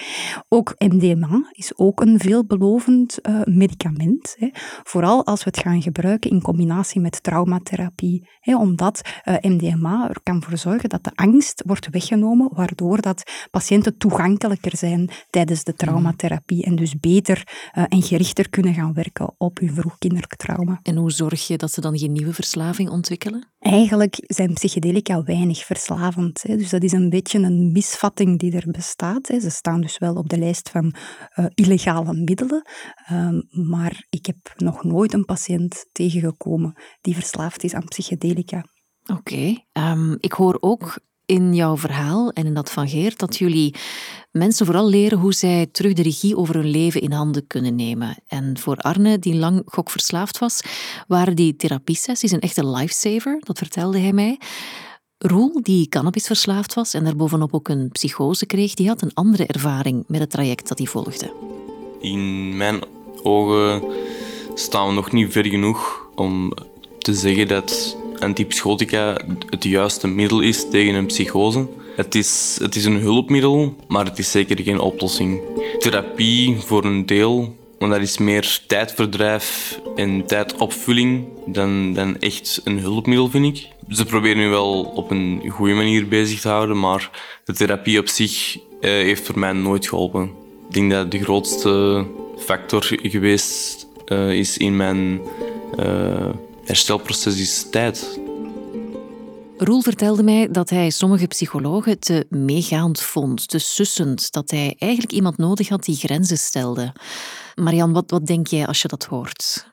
Ook 0.49 0.75
MDMA 0.77 1.49
is 1.51 1.77
ook 1.77 2.01
een 2.01 2.19
veelbelovend 2.19 3.19
uh, 3.21 3.41
medicament. 3.43 4.35
Hè. 4.39 4.49
Vooral 4.83 5.25
als 5.25 5.43
we 5.43 5.49
het 5.49 5.59
gaan 5.59 5.81
gebruiken 5.81 6.29
in 6.29 6.41
combinatie 6.41 7.01
met 7.01 7.23
traumatherapie. 7.23 8.27
Hè, 8.39 8.57
omdat 8.57 9.01
uh, 9.25 9.35
MDMA 9.41 10.09
er 10.09 10.19
kan 10.23 10.43
voor 10.43 10.57
zorgen 10.57 10.89
dat 10.89 11.03
de 11.03 11.11
angst 11.15 11.63
wordt 11.65 11.89
weggenomen, 11.89 12.49
waardoor 12.53 13.01
dat 13.01 13.23
patiënten 13.51 13.97
toegankelijker 13.97 14.77
zijn 14.77 15.09
tijdens 15.29 15.63
de 15.63 15.73
traumatherapie 15.73 16.63
en 16.65 16.75
dus 16.75 16.99
beter 16.99 17.43
uh, 17.77 17.83
en 17.87 18.01
gerichter 18.01 18.49
kunnen 18.49 18.73
gaan 18.73 18.93
werken 18.93 19.33
op 19.37 19.59
hun 19.59 19.73
kinderlijk 19.97 20.35
trauma. 20.35 20.79
En 20.83 20.95
hoe 20.95 21.11
zorg 21.11 21.47
je 21.47 21.57
dat 21.57 21.71
ze 21.71 21.81
dan 21.81 21.97
geen 21.97 22.11
nieuwe 22.11 22.33
verslaving 22.33 22.89
ontwikkelen? 22.89 23.53
Eigenlijk 23.59 24.15
zijn 24.21 24.53
psychedelica 24.53 25.23
weinig 25.23 25.65
verslavend. 25.65 26.41
Hè. 26.41 26.57
Dus 26.57 26.69
dat 26.69 26.83
is 26.83 26.91
een 26.91 27.09
beetje 27.09 27.39
een 27.39 27.71
misvatting 27.71 28.39
die 28.39 28.55
er 28.55 28.71
bestaat. 28.71 29.27
Hè. 29.27 29.39
Ze 29.39 29.49
staan 29.49 29.81
dus 29.81 29.97
wel 29.97 30.15
op 30.15 30.29
de 30.29 30.37
lijst 30.37 30.69
van 30.69 30.95
uh, 31.35 31.45
illegale 31.53 32.13
middelen. 32.13 32.69
Um, 33.11 33.47
maar 33.49 34.05
ik 34.09 34.25
heb 34.25 34.37
nog 34.55 34.83
nooit 34.83 35.13
een 35.13 35.25
patiënt 35.25 35.85
tegengekomen 35.91 36.73
die 37.01 37.13
verslaafd 37.13 37.63
is 37.63 37.73
aan 37.73 37.85
psychedelica. 37.85 38.65
Oké. 39.05 39.19
Okay. 39.19 39.49
Um, 39.49 39.57
ehm, 39.71 40.15
ik 40.19 40.31
hoor 40.31 40.57
ook 40.59 40.99
in 41.25 41.53
jouw 41.53 41.77
verhaal 41.77 42.31
en 42.31 42.45
in 42.45 42.53
dat 42.53 42.71
van 42.71 42.89
Geert 42.89 43.19
dat 43.19 43.37
jullie 43.37 43.75
mensen 44.31 44.65
vooral 44.65 44.87
leren 44.87 45.17
hoe 45.17 45.33
zij 45.33 45.67
terug 45.71 45.93
de 45.93 46.01
regie 46.01 46.37
over 46.37 46.55
hun 46.55 46.69
leven 46.69 47.01
in 47.01 47.11
handen 47.11 47.47
kunnen 47.47 47.75
nemen. 47.75 48.15
En 48.27 48.57
voor 48.57 48.77
Arne, 48.77 49.19
die 49.19 49.35
lang 49.35 49.61
gokverslaafd 49.65 50.39
was, 50.39 50.61
waren 51.07 51.35
die 51.35 51.55
therapiesessies 51.55 52.31
een 52.31 52.39
echte 52.39 52.67
lifesaver, 52.67 53.39
dat 53.39 53.57
vertelde 53.57 53.99
hij 53.99 54.13
mij. 54.13 54.39
Roel, 55.17 55.61
die 55.61 55.87
cannabisverslaafd 55.87 56.73
was 56.73 56.93
en 56.93 57.03
daarbovenop 57.03 57.53
ook 57.53 57.67
een 57.67 57.89
psychose 57.91 58.45
kreeg, 58.45 58.73
die 58.73 58.87
had 58.87 59.01
een 59.01 59.13
andere 59.13 59.45
ervaring 59.45 60.03
met 60.07 60.19
het 60.19 60.29
traject 60.29 60.67
dat 60.67 60.77
hij 60.77 60.87
volgde. 60.87 61.33
In 61.99 62.57
mijn 62.57 62.83
ogen 63.23 63.83
staan 64.53 64.87
we 64.87 64.93
nog 64.93 65.11
niet 65.11 65.31
ver 65.31 65.45
genoeg 65.45 66.07
om 66.15 66.53
te 66.99 67.13
zeggen 67.13 67.47
dat 67.47 67.97
antipsychotica 68.19 69.17
het 69.49 69.63
juiste 69.63 70.07
middel 70.07 70.39
is 70.39 70.69
tegen 70.69 70.95
een 70.95 71.05
psychose. 71.05 71.67
Het 71.95 72.15
is, 72.15 72.57
het 72.61 72.75
is 72.75 72.85
een 72.85 72.99
hulpmiddel, 72.99 73.75
maar 73.87 74.05
het 74.05 74.19
is 74.19 74.31
zeker 74.31 74.59
geen 74.61 74.79
oplossing. 74.79 75.41
Therapie 75.79 76.57
voor 76.59 76.85
een 76.85 77.05
deel, 77.05 77.55
want 77.79 77.91
dat 77.91 78.01
is 78.01 78.17
meer 78.17 78.59
tijdverdrijf 78.67 79.79
en 79.95 80.25
tijdopvulling 80.25 81.25
dan, 81.45 81.93
dan 81.93 82.19
echt 82.19 82.61
een 82.63 82.79
hulpmiddel, 82.79 83.29
vind 83.29 83.57
ik. 83.57 83.67
Ze 83.89 84.05
proberen 84.05 84.37
nu 84.37 84.49
wel 84.49 84.83
op 84.83 85.11
een 85.11 85.41
goede 85.49 85.73
manier 85.73 86.07
bezig 86.07 86.41
te 86.41 86.47
houden, 86.47 86.79
maar 86.79 87.09
de 87.43 87.53
therapie 87.53 87.99
op 87.99 88.07
zich 88.07 88.57
eh, 88.81 88.91
heeft 88.91 89.25
voor 89.25 89.39
mij 89.39 89.51
nooit 89.51 89.87
geholpen. 89.87 90.23
Ik 90.67 90.73
denk 90.73 90.91
dat 90.91 91.11
de 91.11 91.23
grootste 91.23 92.05
factor 92.37 92.83
geweest 92.83 93.87
uh, 94.07 94.31
is 94.31 94.57
in 94.57 94.75
mijn 94.75 95.21
uh, 95.79 96.29
herstelproces 96.65 97.39
is 97.39 97.69
tijd. 97.69 98.19
Roel 99.57 99.81
vertelde 99.81 100.23
mij 100.23 100.47
dat 100.51 100.69
hij 100.69 100.89
sommige 100.89 101.27
psychologen 101.27 101.99
te 101.99 102.25
meegaand 102.29 103.01
vond, 103.01 103.47
te 103.47 103.59
sussend, 103.59 104.31
dat 104.31 104.51
hij 104.51 104.75
eigenlijk 104.77 105.11
iemand 105.11 105.37
nodig 105.37 105.69
had 105.69 105.83
die 105.83 105.95
grenzen 105.95 106.37
stelde. 106.37 106.93
Marian, 107.55 107.93
wat, 107.93 108.11
wat 108.11 108.25
denk 108.25 108.47
jij 108.47 108.67
als 108.67 108.81
je 108.81 108.87
dat 108.87 109.05
hoort? 109.05 109.67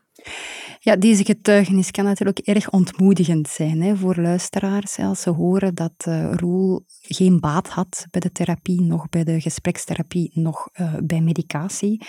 Ja, 0.84 0.96
deze 0.96 1.24
getuigenis 1.24 1.90
kan 1.90 2.04
natuurlijk 2.04 2.38
erg 2.38 2.70
ontmoedigend 2.70 3.48
zijn 3.48 3.82
hè, 3.82 3.96
voor 3.96 4.16
luisteraars. 4.16 4.98
Als 4.98 5.20
ze 5.20 5.30
horen 5.30 5.74
dat 5.74 5.92
uh, 6.08 6.32
Roel 6.32 6.84
geen 7.00 7.40
baat 7.40 7.68
had 7.68 8.06
bij 8.10 8.20
de 8.20 8.32
therapie, 8.32 8.80
nog 8.80 9.08
bij 9.08 9.24
de 9.24 9.40
gesprekstherapie, 9.40 10.30
nog 10.34 10.68
uh, 10.80 10.94
bij 11.04 11.20
medicatie. 11.20 12.04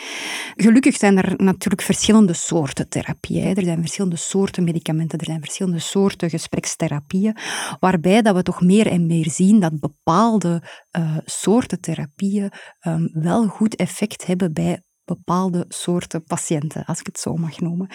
Gelukkig 0.55 0.95
zijn 0.95 1.17
er 1.17 1.33
natuurlijk 1.37 1.81
verschillende 1.81 2.33
soorten 2.33 2.89
therapieën. 2.89 3.55
Er 3.55 3.63
zijn 3.63 3.79
verschillende 3.79 4.17
soorten 4.17 4.63
medicamenten, 4.63 5.19
er 5.19 5.25
zijn 5.25 5.41
verschillende 5.41 5.79
soorten 5.79 6.29
gesprekstherapieën, 6.29 7.37
waarbij 7.79 8.21
dat 8.21 8.35
we 8.35 8.43
toch 8.43 8.61
meer 8.61 8.87
en 8.87 9.05
meer 9.05 9.29
zien 9.29 9.59
dat 9.59 9.79
bepaalde 9.79 10.63
uh, 10.97 11.17
soorten 11.25 11.81
therapieën 11.81 12.51
um, 12.87 13.09
wel 13.13 13.47
goed 13.47 13.75
effect 13.75 14.25
hebben 14.25 14.53
bij 14.53 14.81
bepaalde 15.05 15.65
soorten 15.67 16.24
patiënten, 16.24 16.86
als 16.86 17.00
ik 17.00 17.05
het 17.05 17.19
zo 17.19 17.36
mag 17.36 17.60
noemen. 17.60 17.88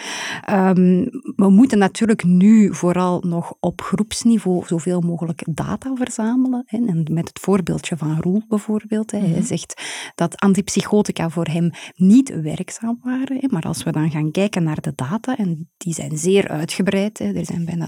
Um, 0.49 1.09
we 1.35 1.49
moeten 1.49 1.77
natuurlijk 1.77 2.23
nu 2.23 2.75
vooral 2.75 3.19
nog 3.19 3.53
op 3.59 3.81
groepsniveau 3.81 4.65
zoveel 4.65 5.01
mogelijk 5.01 5.41
data 5.51 5.95
verzamelen. 5.95 6.63
Hè. 6.65 6.77
En 6.77 7.07
met 7.11 7.27
het 7.27 7.39
voorbeeldje 7.39 7.97
van 7.97 8.21
Roel 8.21 8.43
bijvoorbeeld. 8.47 9.11
Hè. 9.11 9.19
Hij 9.19 9.29
mhm. 9.29 9.43
zegt 9.43 9.81
dat 10.15 10.37
antipsychotica 10.37 11.29
voor 11.29 11.47
hem 11.47 11.71
niet 11.95 12.41
werkzaam 12.41 12.99
waren. 13.03 13.37
Hè. 13.39 13.47
Maar 13.47 13.63
als 13.63 13.83
we 13.83 13.91
dan 13.91 14.11
gaan 14.11 14.31
kijken 14.31 14.63
naar 14.63 14.81
de 14.81 14.93
data, 14.95 15.37
en 15.37 15.69
die 15.77 15.93
zijn 15.93 16.17
zeer 16.17 16.47
uitgebreid. 16.47 17.17
Hè. 17.17 17.33
Er 17.33 17.45
zijn 17.45 17.65
bijna 17.65 17.87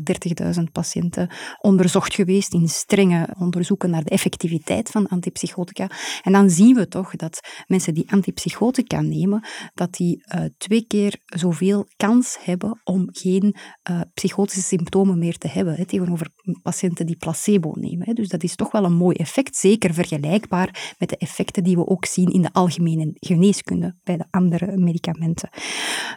30.000 0.56 0.64
patiënten 0.72 1.30
onderzocht 1.60 2.16
geweest 2.16 2.54
in 2.54 2.68
strenge 2.68 3.36
onderzoeken 3.40 3.90
naar 3.90 4.04
de 4.04 4.10
effectiviteit 4.10 4.90
van 4.90 5.08
antipsychotica. 5.08 5.90
En 6.22 6.32
dan 6.32 6.50
zien 6.50 6.76
we 6.76 6.88
toch 6.88 7.16
dat 7.16 7.40
mensen 7.68 7.94
die 7.94 8.12
antipsychotica 8.12 9.02
nemen, 9.18 9.48
dat 9.74 9.94
die 9.94 10.24
uh, 10.36 10.46
twee 10.58 10.86
keer 10.88 11.20
zoveel 11.26 11.88
kans 11.96 12.38
hebben 12.42 12.82
om 12.84 13.08
geen 13.12 13.56
uh, 13.90 14.02
psychotische 14.14 14.62
symptomen 14.62 15.20
meer 15.20 15.38
te 15.38 15.48
hebben, 15.48 15.76
hè, 15.76 15.86
tegenover 15.86 16.30
patiënten 16.62 17.06
die 17.06 17.18
placebo 17.18 17.72
nemen. 17.80 18.06
Hè. 18.08 18.14
Dus 18.14 18.30
dat 18.30 18.44
is 18.44 18.56
toch 18.56 18.72
wel 18.72 18.86
een 18.86 18.94
mooi 18.94 19.16
effect, 19.16 19.56
zeker 19.56 19.94
vergelijkbaar 19.94 20.96
met 20.98 21.10
de 21.10 21.18
effecten 21.18 21.64
die 21.64 21.76
we 21.76 21.88
ook 21.88 22.06
zien 22.06 22.34
in 22.34 22.42
de 22.42 22.54
algemene 22.54 23.12
geneeskunde 23.14 23.96
bij 24.04 24.18
de 24.18 24.26
andere 24.30 24.78
medicamenten. 24.78 25.50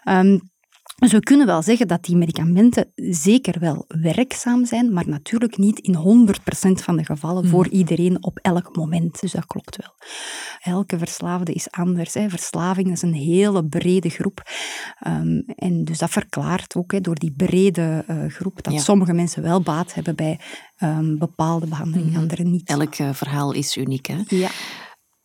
Um, 0.09 0.53
dus 0.95 1.13
we 1.13 1.21
kunnen 1.21 1.47
wel 1.47 1.63
zeggen 1.63 1.89
dat 1.89 2.05
die 2.05 2.17
medicamenten 2.17 2.93
zeker 2.95 3.61
wel 3.61 3.85
werkzaam 3.89 4.65
zijn, 4.65 4.93
maar 4.93 5.09
natuurlijk 5.09 5.57
niet 5.57 5.79
in 5.79 5.97
100% 5.97 6.83
van 6.83 6.97
de 6.97 7.05
gevallen 7.05 7.43
hmm. 7.43 7.51
voor 7.51 7.69
iedereen 7.69 8.25
op 8.25 8.39
elk 8.43 8.77
moment. 8.77 9.21
Dus 9.21 9.33
dat 9.33 9.47
klopt 9.47 9.77
wel. 9.77 9.95
Elke 10.75 10.99
verslaafde 10.99 11.53
is 11.53 11.71
anders. 11.71 12.15
Hè. 12.15 12.29
Verslaving 12.29 12.91
is 12.91 13.03
een 13.03 13.15
hele 13.15 13.67
brede 13.67 14.09
groep. 14.09 14.43
Um, 15.07 15.45
en 15.57 15.85
dus 15.85 15.99
dat 15.99 16.11
verklaart 16.11 16.77
ook 16.77 16.93
hè, 16.93 17.01
door 17.01 17.15
die 17.15 17.35
brede 17.37 18.05
uh, 18.11 18.25
groep 18.29 18.63
dat 18.63 18.81
sommige 18.81 19.13
mensen 19.13 19.43
wel 19.43 19.61
baat 19.61 19.95
hebben 19.95 20.17
bij 20.17 20.41
um, 20.83 21.19
bepaalde 21.19 21.67
behandelingen, 21.67 22.13
mm 22.13 22.23
anderen 22.25 22.51
niet. 22.51 22.69
Elk 22.69 22.99
uh, 22.99 23.13
verhaal 23.13 23.53
is 23.53 23.77
uniek. 23.77 24.07
Hè? 24.07 24.17
Ja. 24.29 24.49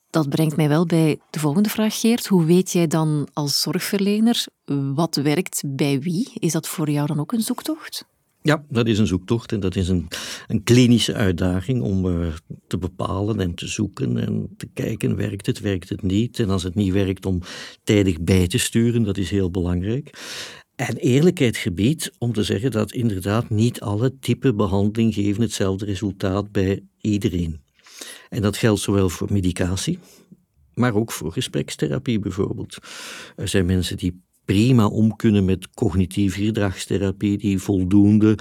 Dat 0.10 0.30
brengt 0.30 0.56
mij 0.56 0.70
wel 0.70 0.86
bij 0.86 1.20
de 1.30 1.40
volgende 1.40 1.70
vraag, 1.70 2.00
Geert. 2.00 2.28
Hoe 2.28 2.46
weet 2.46 2.72
jij 2.72 2.88
dan 2.88 3.28
als 3.34 3.62
zorgverlener 3.62 4.46
wat 4.94 5.16
werkt 5.16 5.64
bij 5.66 6.00
wie? 6.00 6.32
Is 6.34 6.52
dat 6.52 6.68
voor 6.68 6.90
jou 6.90 7.08
dan 7.08 7.20
ook 7.20 7.32
een 7.32 7.42
zoektocht? 7.42 8.06
Ja, 8.42 8.64
dat 8.70 8.88
is 8.88 9.00
een 9.00 9.08
zoektocht 9.08 9.52
en 9.52 9.60
dat 9.60 9.76
is 9.76 9.90
een, 9.90 10.08
een 10.48 10.64
klinische 10.64 11.14
uitdaging 11.14 11.82
om 11.82 12.06
uh, 12.06 12.28
te 12.68 12.78
bepalen 12.78 13.40
en 13.40 13.54
te 13.56 13.68
zoeken 13.68 14.18
en 14.18 14.54
te 14.58 14.68
kijken, 14.74 15.16
werkt 15.16 15.46
het, 15.46 15.60
werkt 15.60 15.90
het 15.90 16.02
niet? 16.02 16.40
En 16.40 16.50
als 16.50 16.64
het 16.64 16.76
niet 16.76 16.94
werkt, 16.94 17.26
om 17.26 17.42
tijdig 17.84 18.22
bij 18.22 18.48
te 18.48 18.58
sturen, 18.58 19.04
dat 19.04 19.18
is 19.18 19.30
heel 19.30 19.52
belangrijk. 19.52 20.18
En 20.76 20.96
eerlijkheid 20.96 21.58
gebied 21.58 22.12
om 22.18 22.34
te 22.34 22.44
zeggen 22.44 22.72
dat 22.72 22.92
inderdaad 22.92 23.50
niet 23.50 23.82
alle 23.82 24.20
typen 24.20 24.56
behandeling 24.56 25.14
geven 25.14 25.42
hetzelfde 25.42 25.86
resultaat 25.86 26.52
bij 26.52 26.82
iedereen. 27.02 27.62
En 28.30 28.42
dat 28.42 28.58
geldt 28.58 28.82
zowel 28.82 29.10
voor 29.10 29.28
medicatie, 29.32 30.00
maar 30.74 30.96
ook 30.96 31.12
voor 31.12 31.32
gesprekstherapie 31.32 32.20
bijvoorbeeld. 32.20 32.78
Er 33.36 33.48
zijn 33.48 33.66
mensen 33.66 33.98
die 33.98 34.22
prima 34.54 34.88
om 34.88 35.16
kunnen 35.16 35.46
met 35.46 35.70
cognitieve 35.70 36.44
gedragstherapie, 36.44 37.38
die 37.38 37.60
voldoende 37.60 38.38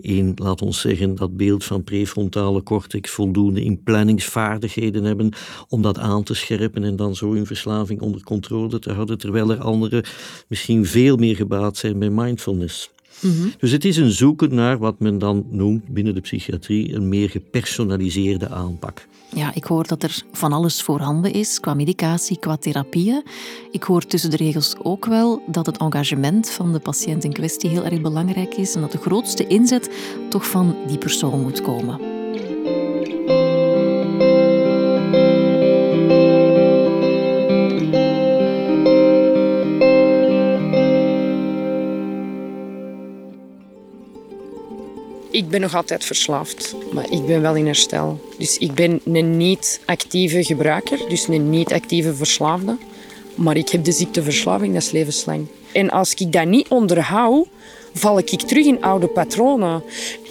in, 0.00 0.32
laat 0.34 0.62
ons 0.62 0.80
zeggen, 0.80 1.14
dat 1.14 1.36
beeld 1.36 1.64
van 1.64 1.84
prefrontale 1.84 2.62
cortex, 2.62 3.10
voldoende 3.10 3.64
in 3.64 3.82
planningsvaardigheden 3.82 5.04
hebben 5.04 5.32
om 5.68 5.82
dat 5.82 5.98
aan 5.98 6.22
te 6.22 6.34
scherpen 6.34 6.84
en 6.84 6.96
dan 6.96 7.14
zo 7.14 7.32
hun 7.32 7.46
verslaving 7.46 8.00
onder 8.00 8.22
controle 8.22 8.78
te 8.78 8.92
houden, 8.92 9.18
terwijl 9.18 9.50
er 9.50 9.60
anderen 9.60 10.04
misschien 10.48 10.86
veel 10.86 11.16
meer 11.16 11.36
gebaat 11.36 11.76
zijn 11.76 11.98
bij 11.98 12.10
mindfulness. 12.10 12.90
Mhm. 13.20 13.48
Dus 13.58 13.70
het 13.70 13.84
is 13.84 13.96
een 13.96 14.10
zoeken 14.10 14.54
naar 14.54 14.78
wat 14.78 14.98
men 14.98 15.18
dan 15.18 15.46
noemt 15.50 15.88
binnen 15.88 16.14
de 16.14 16.20
psychiatrie 16.20 16.94
een 16.94 17.08
meer 17.08 17.30
gepersonaliseerde 17.30 18.48
aanpak. 18.48 19.08
Ja, 19.34 19.54
ik 19.54 19.64
hoor 19.64 19.86
dat 19.86 20.02
er 20.02 20.22
van 20.32 20.52
alles 20.52 20.82
voorhanden 20.82 21.32
is 21.32 21.60
qua 21.60 21.74
medicatie, 21.74 22.38
qua 22.38 22.56
therapieën. 22.56 23.22
Ik 23.70 23.82
hoor 23.82 24.06
tussen 24.06 24.30
de 24.30 24.36
regels 24.36 24.76
ook 24.82 25.06
wel 25.06 25.42
dat 25.46 25.66
het 25.66 25.78
engagement 25.78 26.50
van 26.50 26.72
de 26.72 26.78
patiënt 26.78 27.24
in 27.24 27.32
kwestie 27.32 27.70
heel 27.70 27.84
erg 27.84 28.00
belangrijk 28.00 28.54
is 28.54 28.74
en 28.74 28.80
dat 28.80 28.92
de 28.92 28.98
grootste 28.98 29.46
inzet 29.46 29.90
toch 30.28 30.46
van 30.46 30.76
die 30.86 30.98
persoon 30.98 31.40
moet 31.40 31.60
komen. 31.60 32.09
Ik 45.40 45.48
ben 45.48 45.60
nog 45.60 45.74
altijd 45.74 46.04
verslaafd, 46.04 46.74
maar 46.92 47.10
ik 47.10 47.26
ben 47.26 47.40
wel 47.40 47.54
in 47.54 47.66
herstel. 47.66 48.20
Dus 48.38 48.58
ik 48.58 48.74
ben 48.74 49.00
een 49.04 49.36
niet-actieve 49.36 50.44
gebruiker, 50.44 50.98
dus 51.08 51.28
een 51.28 51.50
niet-actieve 51.50 52.14
verslaafde. 52.14 52.76
Maar 53.34 53.56
ik 53.56 53.68
heb 53.68 53.84
de 53.84 53.92
ziekteverslaving, 53.92 54.74
dat 54.74 54.82
is 54.82 54.90
levenslang. 54.90 55.46
En 55.72 55.90
als 55.90 56.14
ik 56.14 56.32
dat 56.32 56.46
niet 56.46 56.68
onderhoud, 56.68 57.46
val 57.94 58.18
ik 58.18 58.28
terug 58.28 58.66
in 58.66 58.82
oude 58.82 59.06
patronen. 59.06 59.82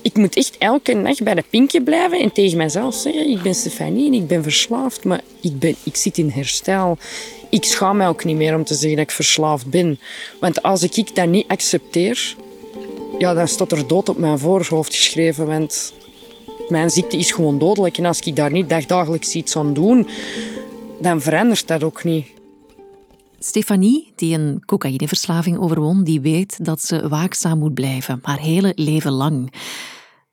Ik 0.02 0.18
moet 0.18 0.36
echt 0.36 0.58
elke 0.58 0.94
nacht 0.94 1.24
bij 1.24 1.36
de 1.36 1.44
pinkje 1.50 1.82
blijven 1.82 2.20
en 2.20 2.32
tegen 2.32 2.58
mezelf 2.58 2.96
zeggen: 2.96 3.30
Ik 3.30 3.42
ben 3.42 3.56
Stefanie 3.56 4.08
en 4.08 4.14
ik 4.14 4.28
ben 4.28 4.44
verslaafd, 4.44 5.04
maar 5.04 5.22
ik, 5.42 5.60
ben, 5.60 5.76
ik 5.84 5.96
zit 5.96 6.18
in 6.18 6.30
herstel. 6.30 6.98
Ik 7.50 7.64
schaam 7.64 7.98
mij 7.98 8.08
ook 8.08 8.24
niet 8.24 8.38
meer 8.38 8.56
om 8.56 8.64
te 8.64 8.74
zeggen 8.74 8.98
dat 8.98 9.06
ik 9.06 9.12
verslaafd 9.12 9.66
ben. 9.66 10.00
Want 10.40 10.64
als 10.64 10.84
ik 10.84 11.16
dat 11.16 11.28
niet 11.28 11.48
accepteer, 11.48 12.36
ja, 13.20 13.34
dan 13.34 13.48
staat 13.48 13.72
er 13.72 13.88
dood 13.88 14.10
op 14.10 14.18
mijn 14.18 14.40
voorhoofd 14.40 14.96
geschreven. 14.96 15.46
Want 15.46 15.94
mijn 16.70 16.90
ziekte 16.90 17.18
is 17.18 17.32
gewoon 17.32 17.60
dodelijk. 17.60 17.98
En 17.98 18.06
als 18.06 18.20
ik 18.20 18.36
daar 18.36 18.52
niet 18.52 18.70
dagdagelijks 18.70 19.36
iets 19.36 19.56
aan 19.58 19.74
doe, 19.74 20.06
dan 21.02 21.22
verandert 21.22 21.68
dat 21.68 21.84
ook 21.84 22.04
niet. 22.04 22.28
Stefanie, 23.40 24.14
die 24.16 24.38
een 24.38 24.64
cocaïneverslaving 24.66 25.58
overwon, 25.58 26.04
die 26.04 26.22
weet 26.22 26.66
dat 26.66 26.82
ze 26.82 27.08
waakzaam 27.10 27.60
moet 27.60 27.74
blijven, 27.74 28.20
haar 28.22 28.40
hele 28.40 28.72
leven 28.76 29.12
lang. 29.12 29.54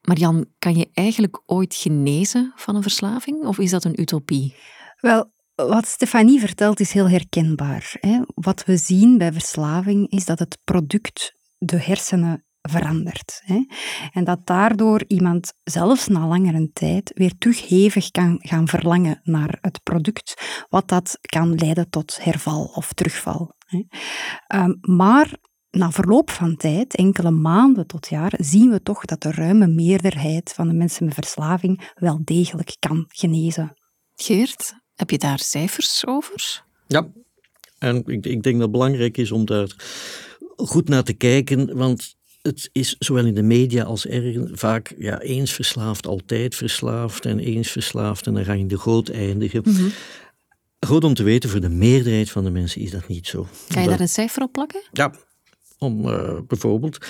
Marian, 0.00 0.46
kan 0.58 0.76
je 0.76 0.88
eigenlijk 0.92 1.42
ooit 1.46 1.74
genezen 1.74 2.52
van 2.56 2.76
een 2.76 2.82
verslaving 2.82 3.44
of 3.44 3.58
is 3.58 3.70
dat 3.70 3.84
een 3.84 4.00
utopie? 4.00 4.54
Wel, 5.00 5.30
wat 5.54 5.86
Stefanie 5.86 6.40
vertelt 6.40 6.80
is 6.80 6.92
heel 6.92 7.08
herkenbaar. 7.08 7.96
Hè. 8.00 8.20
Wat 8.34 8.64
we 8.64 8.76
zien 8.76 9.18
bij 9.18 9.32
verslaving 9.32 10.10
is 10.10 10.24
dat 10.24 10.38
het 10.38 10.58
product 10.64 11.34
de 11.58 11.80
hersenen 11.80 12.44
verandert. 12.68 13.42
Hè. 13.44 13.64
En 14.12 14.24
dat 14.24 14.46
daardoor 14.46 15.04
iemand 15.06 15.52
zelfs 15.62 16.06
na 16.06 16.26
langere 16.26 16.70
tijd 16.72 17.10
weer 17.14 17.32
terug 17.38 17.68
hevig 17.68 18.10
kan 18.10 18.38
gaan 18.42 18.68
verlangen 18.68 19.20
naar 19.22 19.58
het 19.60 19.82
product, 19.82 20.64
wat 20.68 20.88
dat 20.88 21.18
kan 21.20 21.54
leiden 21.54 21.90
tot 21.90 22.18
herval 22.22 22.64
of 22.64 22.92
terugval. 22.92 23.54
Hè. 23.66 23.82
Um, 24.62 24.78
maar 24.80 25.38
na 25.70 25.90
verloop 25.90 26.30
van 26.30 26.56
tijd, 26.56 26.94
enkele 26.94 27.30
maanden 27.30 27.86
tot 27.86 28.08
jaar, 28.08 28.32
zien 28.36 28.70
we 28.70 28.82
toch 28.82 29.04
dat 29.04 29.22
de 29.22 29.30
ruime 29.30 29.66
meerderheid 29.66 30.52
van 30.52 30.68
de 30.68 30.74
mensen 30.74 31.04
met 31.04 31.14
verslaving 31.14 31.92
wel 31.94 32.20
degelijk 32.24 32.76
kan 32.78 33.04
genezen. 33.08 33.74
Geert, 34.14 34.74
heb 34.94 35.10
je 35.10 35.18
daar 35.18 35.38
cijfers 35.38 36.06
over? 36.06 36.64
Ja, 36.86 37.08
en 37.78 37.96
ik, 37.96 38.26
ik 38.26 38.42
denk 38.42 38.44
dat 38.44 38.60
het 38.62 38.70
belangrijk 38.70 39.16
is 39.16 39.32
om 39.32 39.44
daar 39.44 39.74
goed 40.56 40.88
naar 40.88 41.02
te 41.02 41.12
kijken, 41.12 41.76
want 41.76 42.15
het 42.46 42.68
is 42.72 42.96
zowel 42.98 43.26
in 43.26 43.34
de 43.34 43.42
media 43.42 43.84
als 43.84 44.06
ergens 44.06 44.50
vaak 44.52 44.94
ja, 44.98 45.20
eens 45.20 45.52
verslaafd, 45.52 46.06
altijd 46.06 46.54
verslaafd 46.54 47.24
en 47.24 47.38
eens 47.38 47.70
verslaafd 47.70 48.26
en 48.26 48.34
dan 48.34 48.44
ga 48.44 48.52
je 48.52 48.58
in 48.58 48.68
de 48.68 48.78
goot 48.78 49.08
eindigen. 49.08 49.62
Mm 49.64 49.90
Goed 50.86 51.04
om 51.04 51.14
te 51.14 51.22
weten, 51.22 51.50
voor 51.50 51.60
de 51.60 51.68
meerderheid 51.68 52.30
van 52.30 52.44
de 52.44 52.50
mensen 52.50 52.80
is 52.80 52.90
dat 52.90 53.08
niet 53.08 53.26
zo. 53.26 53.46
Kan 53.68 53.82
je 53.82 53.88
daar 53.88 54.00
een 54.00 54.08
cijfer 54.08 54.42
op 54.42 54.52
plakken? 54.52 54.82
Ja, 54.92 55.12
om 55.78 56.08
uh, 56.08 56.38
bijvoorbeeld 56.46 57.06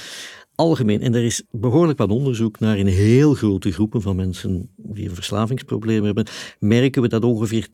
algemeen, 0.55 1.03
en 1.03 1.15
er 1.15 1.25
is 1.25 1.43
behoorlijk 1.51 1.99
wat 1.99 2.11
onderzoek 2.11 2.59
naar 2.59 2.79
in 2.79 2.87
heel 2.87 3.35
grote 3.35 3.73
groepen 3.73 4.03
van 4.03 4.17
mensen 4.17 4.71
die 4.77 5.09
een 5.09 5.15
verslavingsprobleem 5.15 6.05
hebben, 6.05 6.27
merken 6.59 7.03
we 7.03 7.09
dat 7.09 7.25
ongeveer 7.25 7.67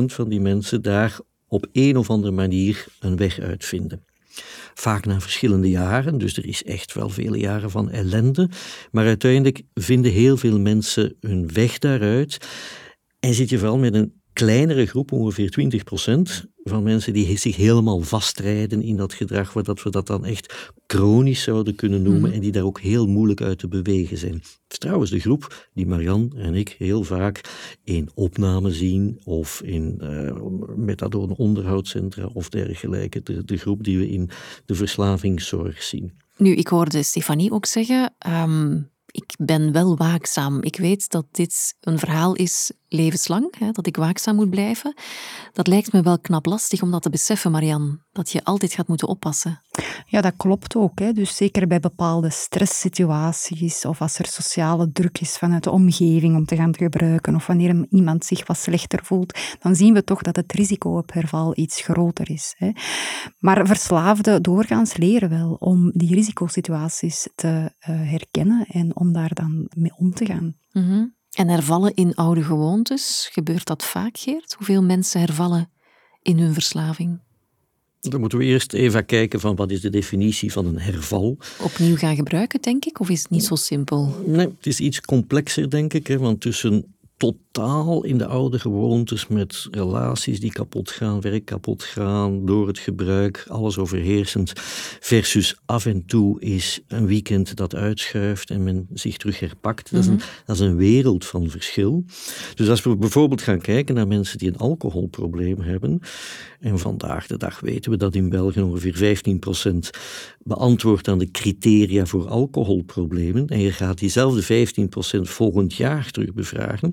80% 0.00 0.04
van 0.04 0.28
die 0.28 0.40
mensen 0.40 0.82
daar 0.82 1.18
op 1.48 1.66
een 1.72 1.96
of 1.96 2.10
andere 2.10 2.32
manier 2.32 2.86
een 3.00 3.16
weg 3.16 3.38
uitvinden. 3.38 4.04
Vaak 4.74 5.06
na 5.06 5.20
verschillende 5.20 5.68
jaren, 5.68 6.18
dus 6.18 6.36
er 6.36 6.46
is 6.46 6.62
echt 6.62 6.94
wel 6.94 7.08
vele 7.08 7.38
jaren 7.38 7.70
van 7.70 7.90
ellende. 7.90 8.48
Maar 8.90 9.06
uiteindelijk 9.06 9.62
vinden 9.74 10.12
heel 10.12 10.36
veel 10.36 10.60
mensen 10.60 11.16
hun 11.20 11.52
weg 11.52 11.78
daaruit. 11.78 12.48
En 13.20 13.34
zit 13.34 13.48
je 13.48 13.58
vooral 13.58 13.78
met 13.78 13.94
een 13.94 14.19
kleinere 14.32 14.86
groep, 14.86 15.12
ongeveer 15.12 15.70
20% 16.44 16.48
van 16.62 16.82
mensen 16.82 17.12
die 17.12 17.38
zich 17.38 17.56
helemaal 17.56 18.00
vastrijden 18.00 18.82
in 18.82 18.96
dat 18.96 19.14
gedrag, 19.14 19.52
waar 19.52 19.62
dat 19.62 19.82
we 19.82 19.90
dat 19.90 20.06
dan 20.06 20.24
echt 20.24 20.72
chronisch 20.86 21.42
zouden 21.42 21.74
kunnen 21.74 22.02
noemen 22.02 22.22
mhm. 22.22 22.32
en 22.32 22.40
die 22.40 22.52
daar 22.52 22.64
ook 22.64 22.80
heel 22.80 23.06
moeilijk 23.06 23.40
uit 23.40 23.58
te 23.58 23.68
bewegen 23.68 24.18
zijn. 24.18 24.32
Het 24.32 24.68
is 24.68 24.78
trouwens 24.78 25.10
de 25.10 25.20
groep 25.20 25.68
die 25.74 25.86
Marian 25.86 26.32
en 26.36 26.54
ik 26.54 26.74
heel 26.78 27.02
vaak 27.02 27.40
in 27.84 28.10
opname 28.14 28.70
zien 28.70 29.20
of 29.24 29.62
in 29.62 29.98
uh, 30.02 30.32
methadone 30.76 31.36
onderhoudscentra 31.36 32.26
of 32.32 32.48
dergelijke. 32.48 33.22
De, 33.22 33.44
de 33.44 33.56
groep 33.56 33.84
die 33.84 33.98
we 33.98 34.10
in 34.10 34.30
de 34.64 34.74
verslavingszorg 34.74 35.82
zien. 35.82 36.12
Nu, 36.36 36.54
ik 36.54 36.68
hoorde 36.68 37.02
Stefanie 37.02 37.50
ook 37.50 37.66
zeggen, 37.66 38.14
um, 38.26 38.90
ik 39.10 39.34
ben 39.38 39.72
wel 39.72 39.96
waakzaam. 39.96 40.62
Ik 40.62 40.76
weet 40.76 41.10
dat 41.10 41.26
dit 41.30 41.76
een 41.80 41.98
verhaal 41.98 42.34
is 42.34 42.72
levenslang, 42.88 43.58
hè, 43.58 43.70
dat 43.70 43.86
ik 43.86 43.96
waakzaam 43.96 44.34
moet 44.34 44.50
blijven. 44.50 44.94
Dat 45.52 45.66
lijkt 45.66 45.92
me 45.92 46.02
wel 46.02 46.18
knap 46.18 46.46
lastig 46.46 46.82
om 46.82 46.90
dat 46.90 47.02
te 47.02 47.10
beseffen, 47.10 47.50
Marian, 47.50 48.00
dat 48.12 48.30
je 48.30 48.44
altijd 48.44 48.72
gaat 48.72 48.88
moeten 48.88 49.08
oppassen. 49.08 49.60
Ja, 50.06 50.20
dat 50.20 50.34
klopt 50.36 50.76
ook. 50.76 50.98
Hè. 50.98 51.12
Dus 51.12 51.36
zeker 51.36 51.66
bij 51.66 51.80
bepaalde 51.80 52.30
stresssituaties 52.30 53.84
of 53.84 54.00
als 54.00 54.18
er 54.18 54.26
sociale 54.26 54.92
druk 54.92 55.20
is 55.20 55.36
vanuit 55.36 55.64
de 55.64 55.70
omgeving 55.70 56.36
om 56.36 56.44
te 56.44 56.56
gaan 56.56 56.76
gebruiken 56.76 57.34
of 57.34 57.46
wanneer 57.46 57.86
iemand 57.90 58.24
zich 58.24 58.46
wat 58.46 58.58
slechter 58.58 59.04
voelt, 59.04 59.38
dan 59.60 59.74
zien 59.74 59.94
we 59.94 60.04
toch 60.04 60.22
dat 60.22 60.36
het 60.36 60.52
risico 60.52 60.96
op 60.96 61.12
herval 61.12 61.52
iets 61.56 61.80
groter 61.80 62.30
is. 62.30 62.54
Hè. 62.56 62.70
Maar 63.38 63.66
verslaafden 63.66 64.42
doorgaans 64.42 64.96
leren 64.96 65.28
wel 65.28 65.56
om 65.58 65.90
die 65.94 66.14
risicosituaties 66.14 67.28
te 67.34 67.48
uh, 67.48 67.68
herkennen 67.86 68.66
en 68.66 68.96
om 69.00 69.12
daar 69.12 69.34
dan 69.34 69.70
mee 69.76 69.92
om 69.96 70.14
te 70.14 70.26
gaan. 70.26 70.56
Mm 70.72 70.84
-hmm. 70.84 71.14
En 71.30 71.48
hervallen 71.48 71.94
in 71.94 72.14
oude 72.14 72.42
gewoontes, 72.42 73.28
gebeurt 73.32 73.66
dat 73.66 73.84
vaak, 73.84 74.18
Geert? 74.18 74.54
Hoeveel 74.58 74.82
mensen 74.82 75.20
hervallen 75.20 75.70
in 76.22 76.38
hun 76.38 76.52
verslaving? 76.52 77.20
Dan 78.00 78.20
moeten 78.20 78.38
we 78.38 78.44
eerst 78.44 78.72
even 78.72 79.06
kijken 79.06 79.40
van 79.40 79.56
wat 79.56 79.70
is 79.70 79.80
de 79.80 79.90
definitie 79.90 80.52
van 80.52 80.66
een 80.66 80.78
herval. 80.78 81.38
Opnieuw 81.60 81.96
gaan 81.96 82.16
gebruiken, 82.16 82.60
denk 82.60 82.84
ik, 82.84 83.00
of 83.00 83.10
is 83.10 83.22
het 83.22 83.30
niet 83.30 83.44
zo 83.44 83.54
simpel? 83.54 84.22
Nee, 84.26 84.46
het 84.46 84.66
is 84.66 84.80
iets 84.80 85.00
complexer, 85.00 85.70
denk 85.70 85.94
ik. 85.94 86.06
Hè, 86.06 86.18
want 86.18 86.40
tussen 86.40 86.94
totaal 87.20 88.04
in 88.04 88.18
de 88.18 88.26
oude 88.26 88.58
gewoontes 88.58 89.26
met 89.26 89.68
relaties 89.70 90.40
die 90.40 90.52
kapot 90.52 90.90
gaan, 90.90 91.20
werk 91.20 91.44
kapot 91.44 91.82
gaan, 91.82 92.46
door 92.46 92.66
het 92.66 92.78
gebruik, 92.78 93.44
alles 93.48 93.78
overheersend, 93.78 94.52
versus 95.00 95.60
af 95.66 95.86
en 95.86 96.06
toe 96.06 96.40
is 96.40 96.80
een 96.86 97.06
weekend 97.06 97.56
dat 97.56 97.74
uitschuift 97.74 98.50
en 98.50 98.62
men 98.62 98.88
zich 98.94 99.16
terug 99.16 99.40
herpakt. 99.40 99.90
dat, 99.90 100.00
is 100.00 100.06
een, 100.06 100.14
mhm. 100.14 100.24
dat 100.46 100.56
is 100.56 100.62
een 100.62 100.76
wereld 100.76 101.26
van 101.26 101.50
verschil. 101.50 102.04
Dus 102.54 102.68
als 102.68 102.82
we 102.82 102.96
bijvoorbeeld 102.96 103.42
gaan 103.42 103.60
kijken 103.60 103.94
naar 103.94 104.06
mensen 104.06 104.38
die 104.38 104.48
een 104.48 104.58
alcoholprobleem 104.58 105.60
hebben, 105.60 106.00
en 106.60 106.78
vandaag 106.78 107.26
de 107.26 107.36
dag 107.36 107.60
weten 107.60 107.90
we 107.90 107.96
dat 107.96 108.14
in 108.14 108.28
België 108.28 108.60
ongeveer 108.60 109.22
15% 109.74 109.98
beantwoordt 110.42 111.08
aan 111.08 111.18
de 111.18 111.30
criteria 111.30 112.06
voor 112.06 112.28
alcoholproblemen, 112.28 113.46
en 113.46 113.60
je 113.60 113.72
gaat 113.72 113.98
diezelfde 113.98 114.66
15% 114.66 115.20
volgend 115.20 115.74
jaar 115.74 116.10
terug 116.10 116.34
bevragen, 116.34 116.92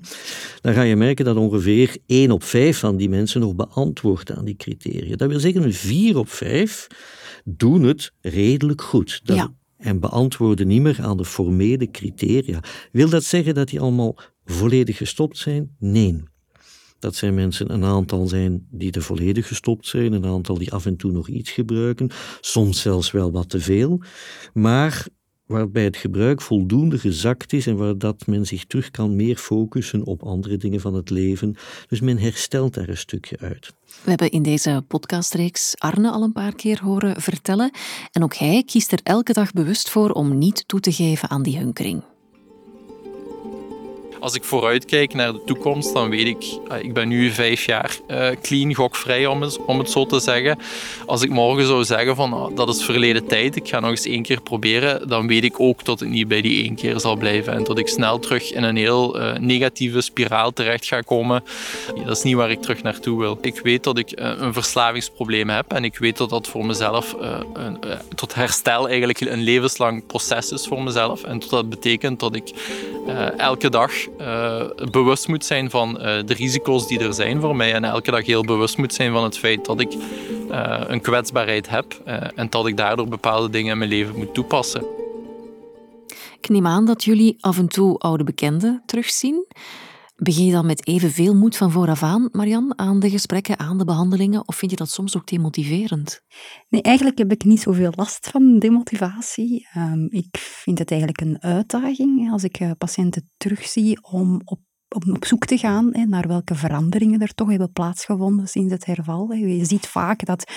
dan 0.60 0.74
ga 0.74 0.82
je 0.82 0.96
merken 0.96 1.24
dat 1.24 1.36
ongeveer 1.36 1.96
1 2.06 2.30
op 2.30 2.42
5 2.42 2.78
van 2.78 2.96
die 2.96 3.08
mensen 3.08 3.40
nog 3.40 3.54
beantwoordt 3.54 4.32
aan 4.32 4.44
die 4.44 4.56
criteria. 4.56 5.16
Dat 5.16 5.28
wil 5.28 5.40
zeggen, 5.40 5.72
4 5.72 6.18
op 6.18 6.28
5 6.28 6.86
doen 7.44 7.82
het 7.82 8.12
redelijk 8.20 8.82
goed. 8.82 9.20
ja. 9.24 9.56
En 9.78 10.00
beantwoorden 10.00 10.66
niet 10.66 10.82
meer 10.82 10.98
aan 11.02 11.16
de 11.16 11.24
formele 11.24 11.90
criteria. 11.90 12.60
Wil 12.92 13.08
dat 13.08 13.24
zeggen 13.24 13.54
dat 13.54 13.68
die 13.68 13.80
allemaal 13.80 14.16
volledig 14.44 14.96
gestopt 14.96 15.38
zijn? 15.38 15.76
Nee. 15.78 16.22
Dat 16.98 17.14
zijn 17.14 17.34
mensen, 17.34 17.72
een 17.72 17.84
aantal 17.84 18.26
zijn 18.26 18.66
die 18.70 18.92
er 18.92 19.02
volledig 19.02 19.46
gestopt 19.48 19.86
zijn, 19.86 20.12
een 20.12 20.26
aantal 20.26 20.58
die 20.58 20.72
af 20.72 20.86
en 20.86 20.96
toe 20.96 21.12
nog 21.12 21.28
iets 21.28 21.50
gebruiken, 21.50 22.10
soms 22.40 22.80
zelfs 22.80 23.10
wel 23.10 23.30
wat 23.30 23.48
te 23.48 23.60
veel. 23.60 24.02
Maar 24.52 25.06
waarbij 25.48 25.84
het 25.84 25.96
gebruik 25.96 26.42
voldoende 26.42 26.98
gezakt 26.98 27.52
is 27.52 27.66
en 27.66 27.76
waar 27.76 27.98
dat 27.98 28.26
men 28.26 28.46
zich 28.46 28.64
terug 28.64 28.90
kan 28.90 29.16
meer 29.16 29.36
focussen 29.36 30.04
op 30.04 30.22
andere 30.22 30.56
dingen 30.56 30.80
van 30.80 30.94
het 30.94 31.10
leven. 31.10 31.56
Dus 31.88 32.00
men 32.00 32.18
herstelt 32.18 32.74
daar 32.74 32.88
een 32.88 32.96
stukje 32.96 33.38
uit. 33.38 33.74
We 34.02 34.10
hebben 34.10 34.30
in 34.30 34.42
deze 34.42 34.84
podcastreeks 34.88 35.74
Arne 35.78 36.10
al 36.10 36.22
een 36.22 36.32
paar 36.32 36.54
keer 36.54 36.80
horen 36.82 37.20
vertellen 37.20 37.70
en 38.12 38.22
ook 38.22 38.34
hij 38.34 38.62
kiest 38.66 38.92
er 38.92 39.00
elke 39.02 39.32
dag 39.32 39.52
bewust 39.52 39.90
voor 39.90 40.10
om 40.10 40.38
niet 40.38 40.68
toe 40.68 40.80
te 40.80 40.92
geven 40.92 41.30
aan 41.30 41.42
die 41.42 41.58
hunkering 41.58 42.02
als 44.20 44.34
ik 44.34 44.44
vooruitkijk 44.44 45.14
naar 45.14 45.32
de 45.32 45.42
toekomst, 45.44 45.92
dan 45.92 46.10
weet 46.10 46.26
ik, 46.26 46.58
eh, 46.68 46.82
ik 46.82 46.92
ben 46.92 47.08
nu 47.08 47.30
vijf 47.30 47.66
jaar 47.66 47.96
uh, 48.08 48.28
clean, 48.42 48.74
gokvrij 48.74 49.26
om 49.26 49.42
het, 49.42 49.64
om 49.64 49.78
het 49.78 49.90
zo 49.90 50.06
te 50.06 50.20
zeggen. 50.20 50.58
Als 51.06 51.22
ik 51.22 51.30
morgen 51.30 51.66
zou 51.66 51.84
zeggen 51.84 52.16
van 52.16 52.32
ah, 52.32 52.56
dat 52.56 52.68
is 52.68 52.84
verleden 52.84 53.26
tijd, 53.26 53.56
ik 53.56 53.68
ga 53.68 53.80
nog 53.80 53.90
eens 53.90 54.06
één 54.06 54.22
keer 54.22 54.40
proberen, 54.40 55.08
dan 55.08 55.26
weet 55.26 55.44
ik 55.44 55.60
ook 55.60 55.84
dat 55.84 56.00
het 56.00 56.08
niet 56.08 56.28
bij 56.28 56.40
die 56.40 56.62
één 56.64 56.74
keer 56.74 57.00
zal 57.00 57.16
blijven 57.16 57.52
en 57.52 57.64
dat 57.64 57.78
ik 57.78 57.88
snel 57.88 58.18
terug 58.18 58.52
in 58.52 58.62
een 58.62 58.76
heel 58.76 59.20
uh, 59.20 59.32
negatieve 59.34 60.00
spiraal 60.00 60.52
terecht 60.52 60.86
ga 60.86 61.00
komen. 61.00 61.44
Dat 62.04 62.16
is 62.16 62.22
niet 62.22 62.34
waar 62.34 62.50
ik 62.50 62.62
terug 62.62 62.82
naartoe 62.82 63.18
wil. 63.18 63.38
Ik 63.40 63.60
weet 63.60 63.84
dat 63.84 63.98
ik 63.98 64.12
een 64.14 64.52
verslavingsprobleem 64.52 65.48
heb 65.48 65.72
en 65.72 65.84
ik 65.84 65.98
weet 65.98 66.16
dat 66.16 66.30
dat 66.30 66.48
voor 66.48 66.66
mezelf 66.66 67.16
een, 67.52 67.78
tot 68.14 68.34
herstel 68.34 68.88
eigenlijk 68.88 69.20
een 69.20 69.42
levenslang 69.42 70.06
proces 70.06 70.52
is 70.52 70.66
voor 70.66 70.82
mezelf 70.82 71.22
en 71.22 71.42
dat 71.48 71.68
betekent 71.68 72.20
dat 72.20 72.34
ik 72.34 72.52
elke 73.36 73.70
dag 73.70 73.92
uh, 74.20 74.64
bewust 74.90 75.28
moet 75.28 75.44
zijn 75.44 75.70
van 75.70 75.96
uh, 75.96 76.02
de 76.02 76.34
risico's 76.34 76.86
die 76.86 76.98
er 76.98 77.14
zijn 77.14 77.40
voor 77.40 77.56
mij. 77.56 77.72
En 77.72 77.84
elke 77.84 78.10
dag 78.10 78.26
heel 78.26 78.44
bewust 78.44 78.78
moet 78.78 78.94
zijn 78.94 79.12
van 79.12 79.24
het 79.24 79.38
feit 79.38 79.64
dat 79.64 79.80
ik 79.80 79.94
uh, 80.50 80.80
een 80.86 81.00
kwetsbaarheid 81.00 81.68
heb. 81.68 82.00
en 82.34 82.50
dat 82.50 82.66
ik 82.66 82.76
daardoor 82.76 83.08
bepaalde 83.08 83.50
dingen 83.50 83.72
in 83.72 83.78
mijn 83.78 83.90
leven 83.90 84.16
moet 84.16 84.34
toepassen. 84.34 84.84
Ik 86.40 86.48
neem 86.48 86.66
aan 86.66 86.84
dat 86.84 87.04
jullie 87.04 87.36
af 87.40 87.58
en 87.58 87.68
toe 87.68 87.98
oude 87.98 88.24
bekenden 88.24 88.82
terugzien. 88.86 89.46
Begin 90.22 90.44
je 90.44 90.52
dan 90.52 90.66
met 90.66 90.86
evenveel 90.86 91.34
moed 91.34 91.56
van 91.56 91.70
vooraf 91.70 92.02
aan, 92.02 92.28
Marian, 92.32 92.78
aan 92.78 93.00
de 93.00 93.10
gesprekken, 93.10 93.58
aan 93.58 93.78
de 93.78 93.84
behandelingen? 93.84 94.48
Of 94.48 94.56
vind 94.56 94.70
je 94.70 94.76
dat 94.76 94.90
soms 94.90 95.16
ook 95.16 95.26
demotiverend? 95.26 96.20
Nee, 96.68 96.82
eigenlijk 96.82 97.18
heb 97.18 97.32
ik 97.32 97.44
niet 97.44 97.60
zoveel 97.60 97.92
last 97.94 98.28
van 98.28 98.58
demotivatie. 98.58 99.66
Um, 99.76 100.06
ik 100.10 100.38
vind 100.38 100.78
het 100.78 100.90
eigenlijk 100.90 101.20
een 101.20 101.42
uitdaging 101.42 102.30
als 102.32 102.44
ik 102.44 102.60
uh, 102.60 102.70
patiënten 102.78 103.30
terugzie 103.36 104.02
om 104.02 104.40
op 104.44 104.60
op 104.88 105.24
zoek 105.24 105.44
te 105.44 105.58
gaan 105.58 105.88
hè, 105.92 106.04
naar 106.04 106.28
welke 106.28 106.54
veranderingen 106.54 107.20
er 107.20 107.34
toch 107.34 107.48
hebben 107.48 107.72
plaatsgevonden 107.72 108.48
sinds 108.48 108.72
het 108.72 108.84
herval. 108.84 109.32
Je 109.32 109.64
ziet 109.64 109.86
vaak 109.86 110.24
dat 110.24 110.52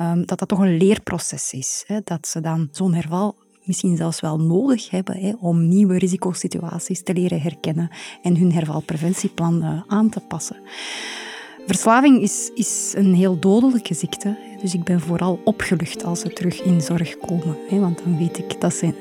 um, 0.00 0.26
dat, 0.26 0.38
dat 0.38 0.48
toch 0.48 0.58
een 0.58 0.76
leerproces 0.76 1.52
is. 1.52 1.84
Hè, 1.86 2.00
dat 2.04 2.28
ze 2.28 2.40
dan 2.40 2.68
zo'n 2.70 2.94
herval 2.94 3.36
misschien 3.64 3.96
zelfs 3.96 4.20
wel 4.20 4.38
nodig 4.38 4.90
hebben 4.90 5.16
hè, 5.16 5.32
om 5.40 5.68
nieuwe 5.68 5.98
risicosituaties 5.98 7.02
te 7.02 7.14
leren 7.14 7.40
herkennen 7.40 7.90
en 8.22 8.36
hun 8.36 8.52
hervalpreventieplan 8.52 9.62
uh, 9.62 9.82
aan 9.86 10.08
te 10.08 10.20
passen. 10.20 10.56
Verslaving 11.66 12.22
is, 12.22 12.50
is 12.54 12.92
een 12.96 13.14
heel 13.14 13.38
dodelijke 13.38 13.94
ziekte, 13.94 14.38
dus 14.60 14.74
ik 14.74 14.84
ben 14.84 15.00
vooral 15.00 15.40
opgelucht 15.44 16.04
als 16.04 16.20
ze 16.20 16.32
terug 16.32 16.62
in 16.62 16.80
zorg 16.80 17.18
komen, 17.18 17.56
hè, 17.68 17.78
want 17.80 18.04
dan 18.04 18.18
weet 18.18 18.38
ik 18.38 18.60
dat 18.60 18.74
ze 18.74 18.94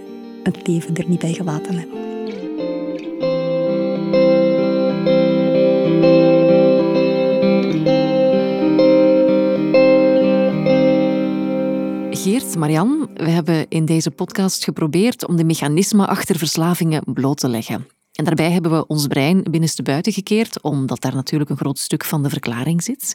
het 0.43 0.67
leven 0.67 0.95
er 0.95 1.10
niet 1.10 1.19
bij 1.19 1.34
gelaten 1.34 1.78
hebben. 1.78 2.00
Geert, 12.21 12.57
Marian, 12.57 13.10
we 13.13 13.29
hebben 13.29 13.67
in 13.67 13.86
deze 13.86 14.12
podcast 14.12 14.63
geprobeerd 14.63 15.27
om 15.27 15.36
de 15.36 15.43
mechanismen 15.43 16.07
achter 16.07 16.38
verslavingen 16.38 17.03
bloot 17.13 17.38
te 17.38 17.47
leggen. 17.47 17.88
En 18.12 18.25
daarbij 18.25 18.51
hebben 18.51 18.71
we 18.71 18.88
ons 18.88 19.07
brein 19.07 19.43
binnenste 19.43 19.84
buiten 19.84 20.13
gekeerd, 20.13 20.62
omdat 20.62 21.01
daar 21.01 21.15
natuurlijk 21.15 21.49
een 21.49 21.57
groot 21.57 21.79
stuk 21.79 22.05
van 22.05 22.23
de 22.23 22.29
verklaring 22.29 22.84
zit. 22.84 23.13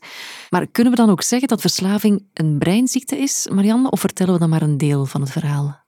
Maar 0.51 0.67
kunnen 0.67 0.93
we 0.93 0.99
dan 0.99 1.11
ook 1.11 1.23
zeggen 1.23 1.49
dat 1.49 1.61
verslaving 1.61 2.29
een 2.33 2.59
breinziekte 2.59 3.19
is, 3.19 3.49
Marianne, 3.53 3.91
of 3.91 4.01
vertellen 4.01 4.33
we 4.33 4.39
dan 4.39 4.49
maar 4.49 4.63
een 4.63 4.79
deel 4.79 5.07
van 5.07 5.21
het 5.21 5.31
verhaal? 5.31 5.85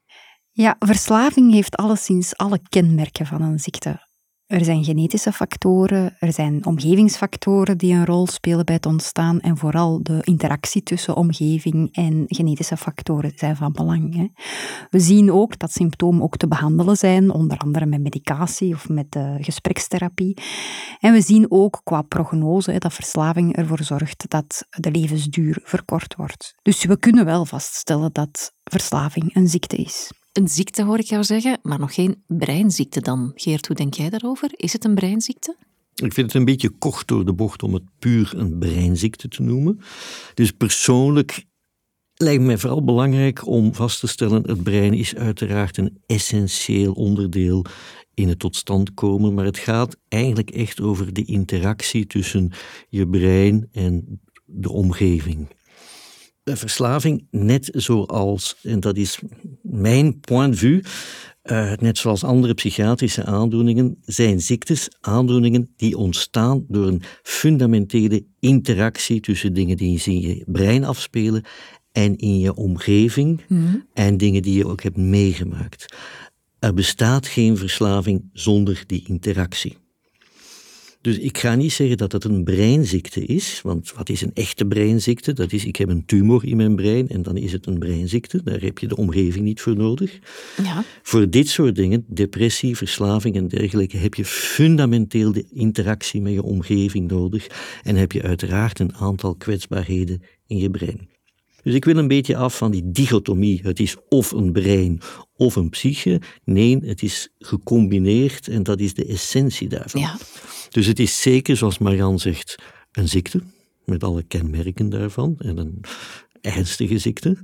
Ja, 0.52 0.76
verslaving 0.78 1.52
heeft 1.52 1.76
alleszins 1.76 2.36
alle 2.36 2.60
kenmerken 2.68 3.26
van 3.26 3.42
een 3.42 3.58
ziekte. 3.58 4.07
Er 4.48 4.64
zijn 4.64 4.84
genetische 4.84 5.32
factoren, 5.32 6.16
er 6.18 6.32
zijn 6.32 6.66
omgevingsfactoren 6.66 7.78
die 7.78 7.94
een 7.94 8.06
rol 8.06 8.26
spelen 8.26 8.64
bij 8.64 8.74
het 8.74 8.86
ontstaan 8.86 9.40
en 9.40 9.56
vooral 9.56 10.02
de 10.02 10.18
interactie 10.22 10.82
tussen 10.82 11.16
omgeving 11.16 11.94
en 11.94 12.24
genetische 12.26 12.76
factoren 12.76 13.32
zijn 13.34 13.56
van 13.56 13.72
belang. 13.72 14.14
Hè. 14.14 14.26
We 14.90 15.00
zien 15.00 15.32
ook 15.32 15.58
dat 15.58 15.72
symptomen 15.72 16.22
ook 16.22 16.36
te 16.36 16.48
behandelen 16.48 16.96
zijn, 16.96 17.30
onder 17.30 17.58
andere 17.58 17.86
met 17.86 18.00
medicatie 18.00 18.74
of 18.74 18.88
met 18.88 19.16
uh, 19.16 19.34
gesprekstherapie. 19.38 20.36
En 20.98 21.12
we 21.12 21.20
zien 21.20 21.46
ook 21.48 21.80
qua 21.84 22.02
prognose 22.02 22.70
hè, 22.70 22.78
dat 22.78 22.92
verslaving 22.92 23.56
ervoor 23.56 23.82
zorgt 23.82 24.24
dat 24.28 24.66
de 24.70 24.90
levensduur 24.90 25.60
verkort 25.62 26.14
wordt. 26.16 26.54
Dus 26.62 26.84
we 26.84 26.98
kunnen 26.98 27.24
wel 27.24 27.44
vaststellen 27.44 28.12
dat 28.12 28.54
verslaving 28.64 29.34
een 29.34 29.48
ziekte 29.48 29.76
is. 29.76 30.10
Een 30.38 30.48
ziekte 30.48 30.82
hoor 30.82 30.98
ik 30.98 31.06
jou 31.06 31.24
zeggen, 31.24 31.58
maar 31.62 31.78
nog 31.78 31.94
geen 31.94 32.22
breinziekte 32.26 33.00
dan. 33.00 33.32
Geert, 33.34 33.66
hoe 33.66 33.76
denk 33.76 33.94
jij 33.94 34.10
daarover? 34.10 34.50
Is 34.56 34.72
het 34.72 34.84
een 34.84 34.94
breinziekte? 34.94 35.56
Ik 35.94 36.12
vind 36.12 36.26
het 36.26 36.34
een 36.34 36.44
beetje 36.44 36.68
kort 36.68 37.08
door 37.08 37.24
de 37.24 37.32
bocht 37.32 37.62
om 37.62 37.74
het 37.74 37.82
puur 37.98 38.32
een 38.36 38.58
breinziekte 38.58 39.28
te 39.28 39.42
noemen. 39.42 39.80
Dus 40.34 40.50
persoonlijk 40.50 41.44
lijkt 42.14 42.42
mij 42.42 42.58
vooral 42.58 42.84
belangrijk 42.84 43.46
om 43.46 43.74
vast 43.74 44.00
te 44.00 44.06
stellen: 44.06 44.42
het 44.42 44.62
brein 44.62 44.94
is 44.94 45.14
uiteraard 45.14 45.76
een 45.76 45.98
essentieel 46.06 46.92
onderdeel 46.92 47.64
in 48.14 48.28
het 48.28 48.38
tot 48.38 48.56
stand 48.56 48.94
komen, 48.94 49.34
maar 49.34 49.44
het 49.44 49.58
gaat 49.58 49.96
eigenlijk 50.08 50.50
echt 50.50 50.80
over 50.80 51.12
de 51.12 51.24
interactie 51.24 52.06
tussen 52.06 52.50
je 52.88 53.08
brein 53.08 53.68
en 53.72 54.20
de 54.44 54.70
omgeving 54.70 55.48
verslaving, 56.56 57.26
net 57.30 57.68
zoals, 57.72 58.56
en 58.62 58.80
dat 58.80 58.96
is 58.96 59.18
mijn 59.62 60.20
point 60.20 60.52
de 60.52 60.58
vue, 60.58 60.82
uh, 61.44 61.72
net 61.72 61.98
zoals 61.98 62.24
andere 62.24 62.54
psychiatrische 62.54 63.24
aandoeningen, 63.24 63.98
zijn 64.04 64.40
ziektes 64.40 64.88
aandoeningen 65.00 65.72
die 65.76 65.96
ontstaan 65.96 66.64
door 66.68 66.86
een 66.86 67.02
fundamentele 67.22 68.24
interactie 68.40 69.20
tussen 69.20 69.54
dingen 69.54 69.76
die 69.76 70.02
in 70.04 70.20
je 70.20 70.44
brein 70.46 70.84
afspelen 70.84 71.44
en 71.92 72.16
in 72.16 72.38
je 72.38 72.54
omgeving 72.54 73.40
mhm. 73.48 73.76
en 73.94 74.16
dingen 74.16 74.42
die 74.42 74.56
je 74.56 74.66
ook 74.66 74.82
hebt 74.82 74.96
meegemaakt. 74.96 75.94
Er 76.58 76.74
bestaat 76.74 77.26
geen 77.26 77.56
verslaving 77.56 78.30
zonder 78.32 78.84
die 78.86 79.04
interactie. 79.08 79.76
Dus 81.00 81.18
ik 81.18 81.38
ga 81.38 81.54
niet 81.54 81.72
zeggen 81.72 81.96
dat 81.96 82.12
het 82.12 82.24
een 82.24 82.44
breinziekte 82.44 83.24
is, 83.24 83.60
want 83.62 83.92
wat 83.92 84.08
is 84.08 84.20
een 84.20 84.34
echte 84.34 84.66
breinziekte? 84.66 85.32
Dat 85.32 85.52
is, 85.52 85.64
ik 85.64 85.76
heb 85.76 85.88
een 85.88 86.04
tumor 86.06 86.44
in 86.44 86.56
mijn 86.56 86.76
brein 86.76 87.08
en 87.08 87.22
dan 87.22 87.36
is 87.36 87.52
het 87.52 87.66
een 87.66 87.78
breinziekte. 87.78 88.42
Daar 88.42 88.60
heb 88.60 88.78
je 88.78 88.88
de 88.88 88.96
omgeving 88.96 89.44
niet 89.44 89.60
voor 89.60 89.76
nodig. 89.76 90.18
Ja. 90.62 90.84
Voor 91.02 91.30
dit 91.30 91.48
soort 91.48 91.74
dingen, 91.74 92.04
depressie, 92.08 92.76
verslaving 92.76 93.36
en 93.36 93.48
dergelijke, 93.48 93.96
heb 93.96 94.14
je 94.14 94.24
fundamenteel 94.24 95.32
de 95.32 95.46
interactie 95.50 96.20
met 96.20 96.32
je 96.32 96.42
omgeving 96.42 97.10
nodig 97.10 97.46
en 97.82 97.96
heb 97.96 98.12
je 98.12 98.22
uiteraard 98.22 98.78
een 98.78 98.94
aantal 98.94 99.34
kwetsbaarheden 99.34 100.22
in 100.46 100.56
je 100.56 100.70
brein. 100.70 101.08
Dus 101.62 101.74
ik 101.74 101.84
wil 101.84 101.96
een 101.96 102.08
beetje 102.08 102.36
af 102.36 102.56
van 102.56 102.70
die 102.70 102.90
dichotomie. 102.90 103.60
Het 103.62 103.80
is 103.80 103.96
of 104.08 104.30
een 104.30 104.52
brein 104.52 105.00
of 105.36 105.56
een 105.56 105.68
psyche. 105.68 106.20
Nee, 106.44 106.78
het 106.80 107.02
is 107.02 107.28
gecombineerd 107.38 108.48
en 108.48 108.62
dat 108.62 108.80
is 108.80 108.94
de 108.94 109.04
essentie 109.04 109.68
daarvan. 109.68 110.00
Ja. 110.00 110.16
Dus 110.68 110.86
het 110.86 110.98
is 110.98 111.22
zeker, 111.22 111.56
zoals 111.56 111.78
Marian 111.78 112.18
zegt, 112.18 112.54
een 112.92 113.08
ziekte, 113.08 113.42
met 113.84 114.04
alle 114.04 114.22
kenmerken 114.22 114.88
daarvan, 114.88 115.34
en 115.38 115.58
een 115.58 115.80
ernstige 116.40 116.98
ziekte. 116.98 117.36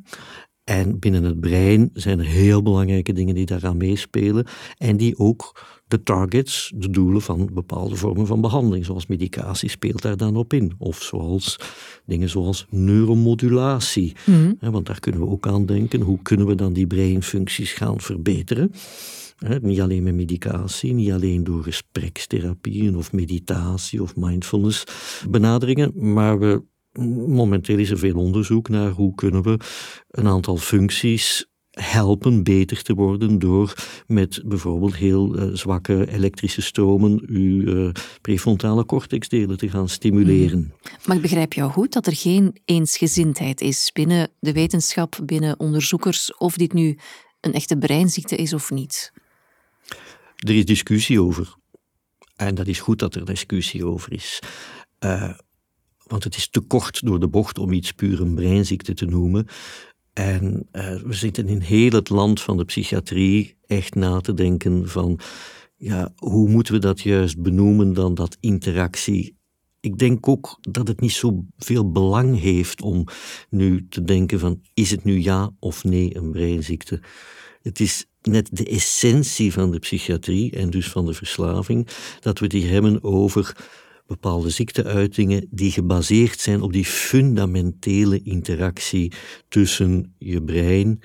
En 0.64 0.98
binnen 0.98 1.24
het 1.24 1.40
brein 1.40 1.90
zijn 1.92 2.18
er 2.18 2.24
heel 2.24 2.62
belangrijke 2.62 3.12
dingen 3.12 3.34
die 3.34 3.46
daaraan 3.46 3.76
meespelen 3.76 4.46
en 4.78 4.96
die 4.96 5.18
ook 5.18 5.64
de 5.86 6.02
targets, 6.02 6.72
de 6.74 6.90
doelen 6.90 7.22
van 7.22 7.50
bepaalde 7.52 7.96
vormen 7.96 8.26
van 8.26 8.40
behandeling, 8.40 8.84
zoals 8.84 9.06
medicatie, 9.06 9.68
speelt 9.68 10.02
daar 10.02 10.16
dan 10.16 10.36
op 10.36 10.52
in. 10.52 10.72
Of 10.78 11.02
zoals 11.02 11.58
dingen 12.06 12.28
zoals 12.28 12.66
neuromodulatie. 12.70 14.12
Mhm. 14.26 14.52
Want 14.70 14.86
daar 14.86 15.00
kunnen 15.00 15.20
we 15.20 15.26
ook 15.26 15.46
aan 15.46 15.66
denken. 15.66 16.00
Hoe 16.00 16.18
kunnen 16.22 16.46
we 16.46 16.54
dan 16.54 16.72
die 16.72 16.86
breinfuncties 16.86 17.72
gaan 17.72 18.00
verbeteren? 18.00 18.72
Niet 19.60 19.80
alleen 19.80 20.02
met 20.02 20.14
medicatie, 20.14 20.92
niet 20.92 21.12
alleen 21.12 21.44
door 21.44 21.62
gesprekstherapieën 21.62 22.96
of 22.96 23.12
meditatie 23.12 24.02
of 24.02 24.16
mindfulness 24.16 24.84
benaderingen, 25.28 26.12
maar 26.12 26.38
we, 26.38 26.62
momenteel 27.26 27.78
is 27.78 27.90
er 27.90 27.98
veel 27.98 28.16
onderzoek 28.16 28.68
naar 28.68 28.90
hoe 28.90 29.14
kunnen 29.14 29.42
we 29.42 29.58
een 30.10 30.26
aantal 30.26 30.56
functies 30.56 31.46
helpen 31.70 32.42
beter 32.42 32.82
te 32.82 32.94
worden 32.94 33.38
door 33.38 33.74
met 34.06 34.42
bijvoorbeeld 34.44 34.96
heel 34.96 35.38
uh, 35.38 35.54
zwakke 35.56 36.10
elektrische 36.10 36.62
stromen 36.62 37.22
uw 37.26 37.60
uh, 37.60 37.90
prefrontale 38.20 38.84
cortexdelen 38.84 39.58
te 39.58 39.68
gaan 39.68 39.88
stimuleren. 39.88 40.58
Mhm. 40.58 41.06
Maar 41.06 41.16
ik 41.16 41.22
begrijp 41.22 41.52
jou 41.52 41.70
goed 41.70 41.92
dat 41.92 42.06
er 42.06 42.16
geen 42.16 42.56
eensgezindheid 42.64 43.60
is 43.60 43.90
binnen 43.92 44.28
de 44.40 44.52
wetenschap, 44.52 45.18
binnen 45.24 45.60
onderzoekers, 45.60 46.36
of 46.36 46.56
dit 46.56 46.72
nu 46.72 46.98
een 47.40 47.52
echte 47.52 47.78
breinziekte 47.78 48.36
is 48.36 48.52
of 48.52 48.70
niet. 48.70 49.12
Er 50.44 50.56
is 50.56 50.64
discussie 50.64 51.22
over. 51.22 51.54
En 52.36 52.54
dat 52.54 52.66
is 52.66 52.80
goed 52.80 52.98
dat 52.98 53.14
er 53.14 53.24
discussie 53.24 53.86
over 53.86 54.12
is. 54.12 54.38
Uh, 55.04 55.34
want 56.06 56.24
het 56.24 56.36
is 56.36 56.48
te 56.48 56.60
kort 56.60 57.06
door 57.06 57.20
de 57.20 57.28
bocht 57.28 57.58
om 57.58 57.72
iets 57.72 57.92
puur 57.92 58.20
een 58.20 58.34
breinziekte 58.34 58.94
te 58.94 59.04
noemen. 59.04 59.46
En 60.12 60.68
uh, 60.72 60.94
we 61.02 61.12
zitten 61.12 61.48
in 61.48 61.60
heel 61.60 61.90
het 61.90 62.08
land 62.08 62.40
van 62.40 62.56
de 62.56 62.64
psychiatrie 62.64 63.56
echt 63.66 63.94
na 63.94 64.20
te 64.20 64.34
denken 64.34 64.88
van, 64.88 65.18
ja, 65.76 66.12
hoe 66.16 66.48
moeten 66.48 66.74
we 66.74 66.80
dat 66.80 67.00
juist 67.00 67.42
benoemen 67.42 67.92
dan 67.92 68.14
dat 68.14 68.36
interactie? 68.40 69.36
Ik 69.80 69.98
denk 69.98 70.28
ook 70.28 70.58
dat 70.60 70.88
het 70.88 71.00
niet 71.00 71.12
zo 71.12 71.44
veel 71.56 71.90
belang 71.90 72.40
heeft 72.40 72.82
om 72.82 73.04
nu 73.50 73.88
te 73.88 74.04
denken 74.04 74.38
van, 74.38 74.60
is 74.74 74.90
het 74.90 75.04
nu 75.04 75.20
ja 75.20 75.50
of 75.58 75.84
nee 75.84 76.16
een 76.16 76.30
breinziekte? 76.30 77.02
Het 77.62 77.80
is 77.80 78.06
net 78.26 78.48
de 78.52 78.64
essentie 78.64 79.52
van 79.52 79.70
de 79.70 79.78
psychiatrie 79.78 80.50
en 80.50 80.70
dus 80.70 80.88
van 80.88 81.06
de 81.06 81.14
verslaving, 81.14 81.88
dat 82.20 82.38
we 82.38 82.46
die 82.46 82.66
hebben 82.66 83.02
over 83.02 83.56
bepaalde 84.06 84.50
ziekteuitingen 84.50 85.46
die 85.50 85.70
gebaseerd 85.70 86.40
zijn 86.40 86.62
op 86.62 86.72
die 86.72 86.84
fundamentele 86.84 88.22
interactie 88.22 89.12
tussen 89.48 90.14
je 90.18 90.42
brein, 90.42 91.00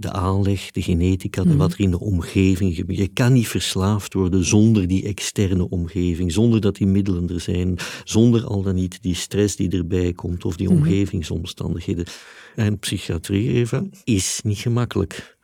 de 0.00 0.12
aanleg, 0.12 0.70
de 0.70 0.82
genetica 0.82 1.42
en 1.42 1.48
mhm. 1.48 1.56
wat 1.56 1.72
er 1.72 1.80
in 1.80 1.90
de 1.90 2.00
omgeving 2.00 2.74
gebeurt. 2.74 2.98
Je 2.98 3.08
kan 3.08 3.32
niet 3.32 3.48
verslaafd 3.48 4.14
worden 4.14 4.44
zonder 4.44 4.86
die 4.86 5.04
externe 5.04 5.68
omgeving, 5.68 6.32
zonder 6.32 6.60
dat 6.60 6.76
die 6.76 6.86
middelen 6.86 7.28
er 7.28 7.40
zijn, 7.40 7.78
zonder 8.04 8.44
al 8.44 8.62
dan 8.62 8.74
niet 8.74 9.02
die 9.02 9.14
stress 9.14 9.56
die 9.56 9.70
erbij 9.70 10.12
komt 10.12 10.44
of 10.44 10.56
die 10.56 10.68
mhm. 10.68 10.76
omgevingsomstandigheden. 10.76 12.06
En 12.56 12.78
psychiatrie, 12.78 13.48
Eva, 13.48 13.84
is 14.04 14.40
niet 14.44 14.58
gemakkelijk. 14.58 15.38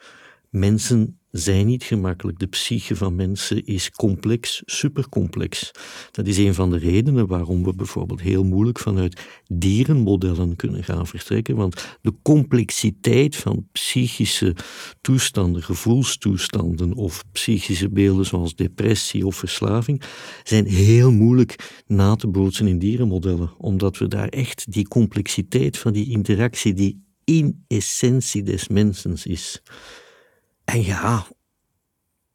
Mensen 0.57 1.19
zijn 1.31 1.67
niet 1.67 1.83
gemakkelijk. 1.83 2.39
De 2.39 2.47
psyche 2.47 2.97
van 2.97 3.15
mensen 3.15 3.65
is 3.65 3.91
complex, 3.91 4.63
supercomplex. 4.65 5.71
Dat 6.11 6.27
is 6.27 6.39
een 6.39 6.55
van 6.55 6.71
de 6.71 6.79
redenen 6.79 7.27
waarom 7.27 7.65
we 7.65 7.75
bijvoorbeeld 7.75 8.21
heel 8.21 8.45
moeilijk 8.45 8.79
vanuit 8.79 9.21
dierenmodellen 9.47 10.57
kunnen 10.57 10.85
gaan 10.85 11.07
vertrekken. 11.07 11.57
Want 11.57 11.99
de 12.03 12.13
complexiteit 12.23 13.37
van 13.37 13.69
psychische 13.73 14.57
toestanden, 15.01 15.63
gevoelstoestanden 15.63 16.95
of 16.95 17.25
psychische 17.33 17.91
beelden 17.91 18.27
zoals 18.27 18.55
depressie 18.55 19.27
of 19.27 19.37
verslaving 19.37 20.03
zijn 20.45 20.67
heel 20.67 21.13
moeilijk 21.13 21.83
na 21.87 22.15
te 22.15 22.29
bootsen 22.29 22.67
in 22.67 22.79
dierenmodellen. 22.79 23.51
Omdat 23.59 23.99
we 23.99 24.09
daar 24.09 24.29
echt 24.29 24.73
die 24.73 24.89
complexiteit 24.89 25.79
van 25.79 25.93
die 25.93 26.11
interactie 26.11 26.75
die 26.75 27.05
in 27.25 27.65
essentie 27.67 28.43
des 28.43 28.69
mensens 28.69 29.27
is 29.27 29.63
En 30.67 30.83
ja, 30.83 31.27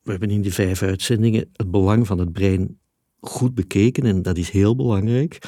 we 0.02 0.12
hebben 0.12 0.30
in 0.30 0.42
die 0.42 0.54
vijf 0.54 0.82
uitzendingen 0.82 1.50
het 1.54 1.72
belang 1.72 2.08
van 2.08 2.20
het 2.20 2.32
brein 2.32 2.80
goed 3.20 3.56
bekeken 3.56 4.04
en 4.04 4.22
dat 4.22 4.38
is 4.38 4.50
heel 4.50 4.76
belangrijk. 4.76 5.40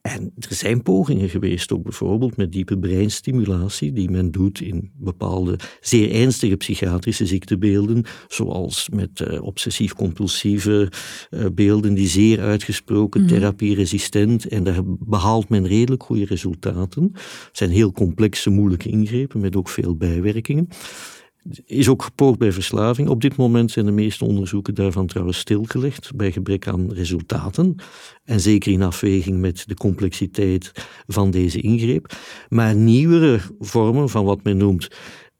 En 0.00 0.32
er 0.38 0.54
zijn 0.54 0.82
pogingen 0.82 1.28
geweest, 1.28 1.72
ook 1.72 1.82
bijvoorbeeld 1.82 2.36
met 2.36 2.52
diepe 2.52 2.78
breinstimulatie, 2.78 3.92
die 3.92 4.10
men 4.10 4.30
doet 4.30 4.60
in 4.60 4.90
bepaalde 4.94 5.58
zeer 5.80 6.12
ernstige 6.12 6.56
psychiatrische 6.56 7.26
ziektebeelden, 7.26 8.04
zoals 8.28 8.88
met 8.88 9.20
uh, 9.20 9.42
obsessief-compulsieve 9.42 10.92
uh, 11.30 11.46
beelden 11.54 11.94
die 11.94 12.08
zeer 12.08 12.40
uitgesproken 12.40 13.20
mm. 13.20 13.26
therapieresistent, 13.26 14.48
en 14.48 14.64
daar 14.64 14.80
behaalt 14.84 15.48
men 15.48 15.66
redelijk 15.66 16.02
goede 16.02 16.24
resultaten. 16.24 17.10
Het 17.12 17.48
zijn 17.52 17.70
heel 17.70 17.92
complexe, 17.92 18.50
moeilijke 18.50 18.88
ingrepen 18.88 19.40
met 19.40 19.56
ook 19.56 19.68
veel 19.68 19.96
bijwerkingen 19.96 20.68
is 21.64 21.88
ook 21.88 22.02
gepoogd 22.02 22.38
bij 22.38 22.52
verslaving. 22.52 23.08
Op 23.08 23.20
dit 23.20 23.36
moment 23.36 23.70
zijn 23.70 23.86
de 23.86 23.92
meeste 23.92 24.24
onderzoeken 24.24 24.74
daarvan 24.74 25.06
trouwens 25.06 25.38
stilgelegd 25.38 26.16
bij 26.16 26.32
gebrek 26.32 26.66
aan 26.66 26.92
resultaten. 26.92 27.76
En 28.24 28.40
zeker 28.40 28.72
in 28.72 28.82
afweging 28.82 29.40
met 29.40 29.64
de 29.66 29.74
complexiteit 29.74 30.72
van 31.06 31.30
deze 31.30 31.60
ingreep. 31.60 32.16
Maar 32.48 32.74
nieuwere 32.74 33.40
vormen 33.58 34.08
van 34.08 34.24
wat 34.24 34.42
men 34.42 34.56
noemt 34.56 34.88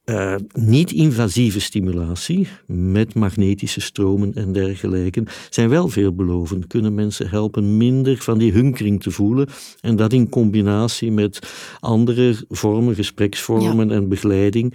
uh, 0.05 0.35
niet-invasieve 0.53 1.59
stimulatie 1.59 2.47
met 2.67 3.13
magnetische 3.13 3.81
stromen 3.81 4.33
en 4.33 4.51
dergelijke 4.51 5.23
zijn 5.49 5.69
wel 5.69 5.87
veelbelovend. 5.87 6.67
Kunnen 6.67 6.93
mensen 6.93 7.29
helpen 7.29 7.77
minder 7.77 8.17
van 8.17 8.37
die 8.37 8.51
hunkering 8.51 9.01
te 9.01 9.11
voelen 9.11 9.47
en 9.81 9.95
dat 9.95 10.13
in 10.13 10.29
combinatie 10.29 11.11
met 11.11 11.39
andere 11.79 12.35
vormen, 12.49 12.95
gespreksvormen 12.95 13.91
en 13.91 14.09
begeleiding 14.09 14.73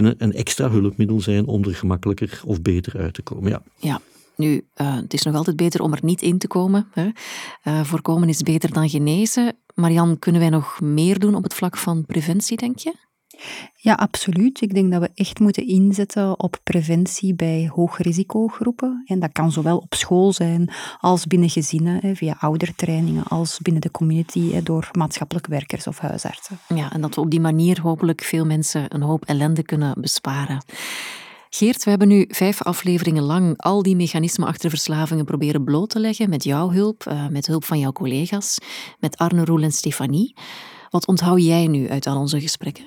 kunnen 0.00 0.14
een 0.18 0.32
extra 0.32 0.70
hulpmiddel 0.70 1.20
zijn 1.20 1.46
om 1.46 1.64
er 1.64 1.74
gemakkelijker 1.74 2.42
of 2.44 2.62
beter 2.62 2.98
uit 2.98 3.14
te 3.14 3.22
komen. 3.22 3.50
Ja. 3.50 3.62
ja. 3.78 4.00
Nu, 4.36 4.66
uh, 4.76 4.96
het 4.96 5.12
is 5.14 5.22
nog 5.22 5.34
altijd 5.34 5.56
beter 5.56 5.82
om 5.82 5.92
er 5.92 5.98
niet 6.02 6.22
in 6.22 6.38
te 6.38 6.46
komen. 6.46 6.86
Hè. 6.92 7.08
Uh, 7.64 7.84
voorkomen 7.84 8.28
is 8.28 8.42
beter 8.42 8.72
dan 8.72 8.88
genezen. 8.88 9.56
Marian, 9.74 10.18
kunnen 10.18 10.40
wij 10.40 10.50
nog 10.50 10.80
meer 10.80 11.18
doen 11.18 11.34
op 11.34 11.42
het 11.42 11.54
vlak 11.54 11.76
van 11.76 12.06
preventie, 12.06 12.56
denk 12.56 12.78
je? 12.78 12.94
Ja, 13.76 13.94
absoluut. 13.94 14.60
Ik 14.60 14.74
denk 14.74 14.92
dat 14.92 15.00
we 15.00 15.10
echt 15.14 15.38
moeten 15.38 15.66
inzetten 15.66 16.40
op 16.40 16.60
preventie 16.62 17.34
bij 17.34 17.70
hoogrisicogroepen. 17.74 19.02
En 19.06 19.18
dat 19.18 19.32
kan 19.32 19.52
zowel 19.52 19.76
op 19.76 19.94
school 19.94 20.32
zijn 20.32 20.70
als 21.00 21.26
binnen 21.26 21.50
gezinnen, 21.50 22.16
via 22.16 22.36
oudertrainingen, 22.38 23.24
als 23.24 23.58
binnen 23.62 23.82
de 23.82 23.90
community 23.90 24.62
door 24.62 24.88
maatschappelijk 24.92 25.46
werkers 25.46 25.86
of 25.86 25.98
huisartsen. 25.98 26.58
Ja, 26.74 26.92
en 26.92 27.00
dat 27.00 27.14
we 27.14 27.20
op 27.20 27.30
die 27.30 27.40
manier 27.40 27.80
hopelijk 27.80 28.22
veel 28.22 28.44
mensen 28.44 28.94
een 28.94 29.02
hoop 29.02 29.24
ellende 29.24 29.62
kunnen 29.62 30.00
besparen. 30.00 30.64
Geert, 31.50 31.84
we 31.84 31.90
hebben 31.90 32.08
nu 32.08 32.24
vijf 32.28 32.62
afleveringen 32.62 33.22
lang 33.22 33.54
al 33.56 33.82
die 33.82 33.96
mechanismen 33.96 34.48
achter 34.48 34.70
verslavingen 34.70 35.24
proberen 35.24 35.64
bloot 35.64 35.90
te 35.90 36.00
leggen 36.00 36.28
met 36.28 36.44
jouw 36.44 36.70
hulp, 36.70 37.06
eh, 37.06 37.28
met 37.28 37.46
hulp 37.46 37.64
van 37.64 37.78
jouw 37.78 37.92
collega's, 37.92 38.58
met 38.98 39.16
Arne 39.16 39.44
Roel 39.44 39.62
en 39.62 39.72
Stefanie. 39.72 40.34
Wat 40.90 41.06
onthoud 41.06 41.42
jij 41.42 41.66
nu 41.66 41.88
uit 41.88 42.06
al 42.06 42.18
onze 42.18 42.40
gesprekken? 42.40 42.84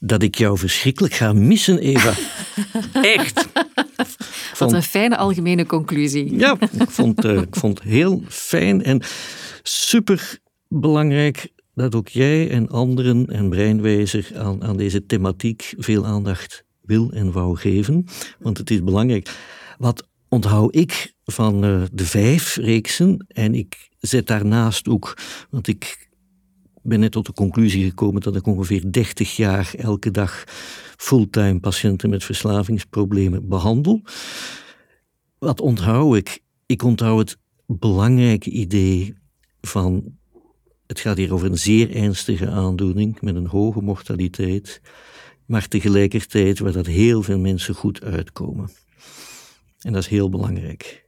Dat 0.00 0.22
ik 0.22 0.34
jou 0.34 0.58
verschrikkelijk 0.58 1.14
ga 1.14 1.32
missen, 1.32 1.78
Eva. 1.78 2.14
Echt. 3.16 3.48
Wat 4.58 4.72
een 4.72 4.82
fijne 4.82 5.16
algemene 5.16 5.66
conclusie. 5.66 6.36
Ja, 6.38 6.56
ik 6.60 6.90
vond, 6.90 7.24
uh, 7.24 7.40
ik 7.40 7.56
vond 7.56 7.82
heel 7.82 8.22
fijn 8.28 8.82
en 8.82 9.02
super 9.62 10.38
belangrijk 10.68 11.48
dat 11.74 11.94
ook 11.94 12.08
jij 12.08 12.50
en 12.50 12.68
anderen 12.68 13.26
en 13.26 13.48
Breinwijzer 13.48 14.30
aan, 14.36 14.62
aan 14.62 14.76
deze 14.76 15.06
thematiek 15.06 15.74
veel 15.76 16.06
aandacht 16.06 16.64
wil 16.82 17.10
en 17.12 17.32
wou 17.32 17.56
geven. 17.56 18.04
Want 18.38 18.58
het 18.58 18.70
is 18.70 18.82
belangrijk. 18.82 19.30
Wat 19.78 20.08
onthoud 20.28 20.76
ik 20.76 21.14
van 21.24 21.64
uh, 21.64 21.82
de 21.92 22.06
vijf 22.06 22.56
reeksen? 22.56 23.26
En 23.28 23.54
ik 23.54 23.88
zet 24.00 24.26
daarnaast 24.26 24.88
ook, 24.88 25.16
want 25.50 25.68
ik 25.68 26.08
ben 26.82 27.00
net 27.00 27.12
tot 27.12 27.26
de 27.26 27.32
conclusie 27.32 27.84
gekomen 27.84 28.20
dat 28.20 28.36
ik 28.36 28.46
ongeveer 28.46 28.92
30 28.92 29.36
jaar 29.36 29.74
elke 29.76 30.10
dag 30.10 30.44
fulltime 30.96 31.60
patiënten 31.60 32.10
met 32.10 32.24
verslavingsproblemen 32.24 33.48
behandel. 33.48 34.02
Wat 35.38 35.60
onthoud 35.60 36.16
ik? 36.16 36.40
Ik 36.66 36.82
onthoud 36.82 37.38
het 37.66 37.78
belangrijke 37.78 38.50
idee 38.50 39.14
van. 39.60 40.20
Het 40.86 41.00
gaat 41.00 41.16
hier 41.16 41.32
over 41.32 41.50
een 41.50 41.58
zeer 41.58 41.94
ernstige 41.96 42.50
aandoening 42.50 43.20
met 43.20 43.34
een 43.34 43.46
hoge 43.46 43.80
mortaliteit, 43.80 44.80
maar 45.46 45.68
tegelijkertijd 45.68 46.58
waar 46.58 46.72
dat 46.72 46.86
heel 46.86 47.22
veel 47.22 47.38
mensen 47.38 47.74
goed 47.74 48.02
uitkomen. 48.02 48.70
En 49.80 49.92
dat 49.92 50.02
is 50.02 50.08
heel 50.08 50.28
belangrijk. 50.28 51.01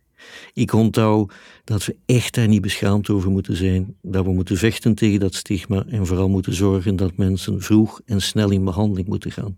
Ik 0.52 0.72
onthoud 0.72 1.32
dat 1.64 1.84
we 1.84 1.96
echt 2.06 2.34
daar 2.34 2.48
niet 2.48 2.62
beschaamd 2.62 3.10
over 3.10 3.30
moeten 3.30 3.56
zijn, 3.56 3.96
dat 4.02 4.24
we 4.24 4.32
moeten 4.32 4.56
vechten 4.56 4.94
tegen 4.94 5.20
dat 5.20 5.34
stigma 5.34 5.84
en 5.88 6.06
vooral 6.06 6.28
moeten 6.28 6.54
zorgen 6.54 6.96
dat 6.96 7.16
mensen 7.16 7.62
vroeg 7.62 8.00
en 8.04 8.20
snel 8.20 8.50
in 8.50 8.64
behandeling 8.64 9.08
moeten 9.08 9.32
gaan. 9.32 9.56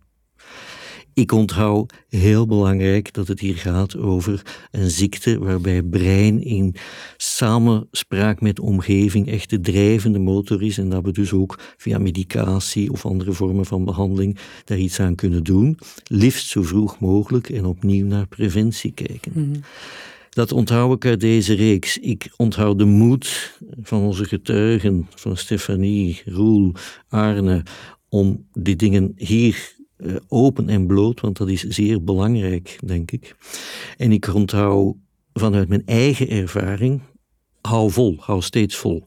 Ik 1.16 1.32
onthoud 1.32 1.92
heel 2.08 2.46
belangrijk 2.46 3.12
dat 3.12 3.28
het 3.28 3.40
hier 3.40 3.56
gaat 3.56 3.96
over 3.96 4.42
een 4.70 4.90
ziekte 4.90 5.38
waarbij 5.38 5.82
brein 5.82 6.42
in 6.42 6.74
samenspraak 7.16 8.40
met 8.40 8.60
omgeving 8.60 9.28
echt 9.28 9.50
de 9.50 9.60
drijvende 9.60 10.18
motor 10.18 10.62
is 10.62 10.78
en 10.78 10.88
dat 10.88 11.04
we 11.04 11.12
dus 11.12 11.32
ook 11.32 11.58
via 11.76 11.98
medicatie 11.98 12.92
of 12.92 13.06
andere 13.06 13.32
vormen 13.32 13.66
van 13.66 13.84
behandeling 13.84 14.38
daar 14.64 14.78
iets 14.78 15.00
aan 15.00 15.14
kunnen 15.14 15.44
doen, 15.44 15.78
liefst 16.04 16.48
zo 16.48 16.62
vroeg 16.62 16.98
mogelijk 16.98 17.48
en 17.48 17.64
opnieuw 17.64 18.06
naar 18.06 18.26
preventie 18.26 18.92
kijken. 18.92 19.32
Mhm. 19.34 19.60
Dat 20.36 20.52
onthoud 20.52 20.94
ik 20.94 21.04
uit 21.04 21.20
deze 21.20 21.54
reeks. 21.54 21.98
Ik 21.98 22.32
onthoud 22.36 22.78
de 22.78 22.84
moed 22.84 23.58
van 23.80 24.02
onze 24.02 24.24
getuigen, 24.24 25.06
van 25.14 25.36
Stefanie, 25.36 26.22
Roel, 26.24 26.72
Arne, 27.08 27.62
om 28.08 28.46
die 28.52 28.76
dingen 28.76 29.12
hier 29.16 29.74
uh, 29.98 30.16
open 30.28 30.68
en 30.68 30.86
bloot, 30.86 31.20
want 31.20 31.36
dat 31.36 31.48
is 31.48 31.62
zeer 31.62 32.04
belangrijk, 32.04 32.78
denk 32.84 33.10
ik. 33.10 33.36
En 33.96 34.12
ik 34.12 34.34
onthoud 34.34 34.94
vanuit 35.32 35.68
mijn 35.68 35.86
eigen 35.86 36.28
ervaring, 36.28 37.00
hou 37.60 37.90
vol, 37.90 38.16
hou 38.18 38.42
steeds 38.42 38.76
vol. 38.76 39.06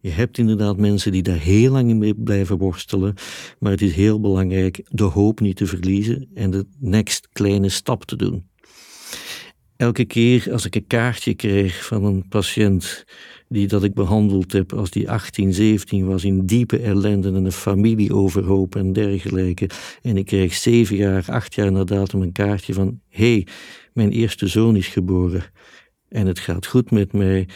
Je 0.00 0.10
hebt 0.10 0.38
inderdaad 0.38 0.76
mensen 0.76 1.12
die 1.12 1.22
daar 1.22 1.38
heel 1.38 1.72
lang 1.72 1.94
mee 1.94 2.14
blijven 2.14 2.58
worstelen, 2.58 3.14
maar 3.58 3.72
het 3.72 3.82
is 3.82 3.94
heel 3.94 4.20
belangrijk 4.20 4.82
de 4.88 5.04
hoop 5.04 5.40
niet 5.40 5.56
te 5.56 5.66
verliezen 5.66 6.28
en 6.34 6.50
de 6.50 6.66
next 6.78 7.28
kleine 7.32 7.68
stap 7.68 8.04
te 8.04 8.16
doen 8.16 8.50
elke 9.82 10.04
keer 10.04 10.52
als 10.52 10.66
ik 10.66 10.74
een 10.74 10.86
kaartje 10.86 11.34
kreeg 11.34 11.86
van 11.86 12.04
een 12.04 12.28
patiënt 12.28 13.04
die 13.48 13.66
dat 13.66 13.84
ik 13.84 13.94
behandeld 13.94 14.52
heb 14.52 14.72
als 14.72 14.90
die 14.90 15.10
18, 15.10 15.52
17 15.52 16.06
was 16.06 16.24
in 16.24 16.46
diepe 16.46 16.78
ellende 16.78 17.28
en 17.28 17.44
een 17.44 17.52
familie 17.52 18.14
overhoop 18.14 18.76
en 18.76 18.92
dergelijke. 18.92 19.70
En 20.02 20.16
ik 20.16 20.26
kreeg 20.26 20.54
zeven 20.54 20.96
jaar, 20.96 21.24
acht 21.26 21.54
jaar 21.54 21.72
na 21.72 21.84
datum 21.84 22.22
een 22.22 22.32
kaartje 22.32 22.74
van 22.74 23.00
hé, 23.08 23.32
hey, 23.32 23.46
mijn 23.92 24.10
eerste 24.10 24.46
zoon 24.46 24.76
is 24.76 24.86
geboren 24.86 25.44
en 26.08 26.26
het 26.26 26.38
gaat 26.38 26.66
goed 26.66 26.90
met 26.90 27.12
mij. 27.12 27.48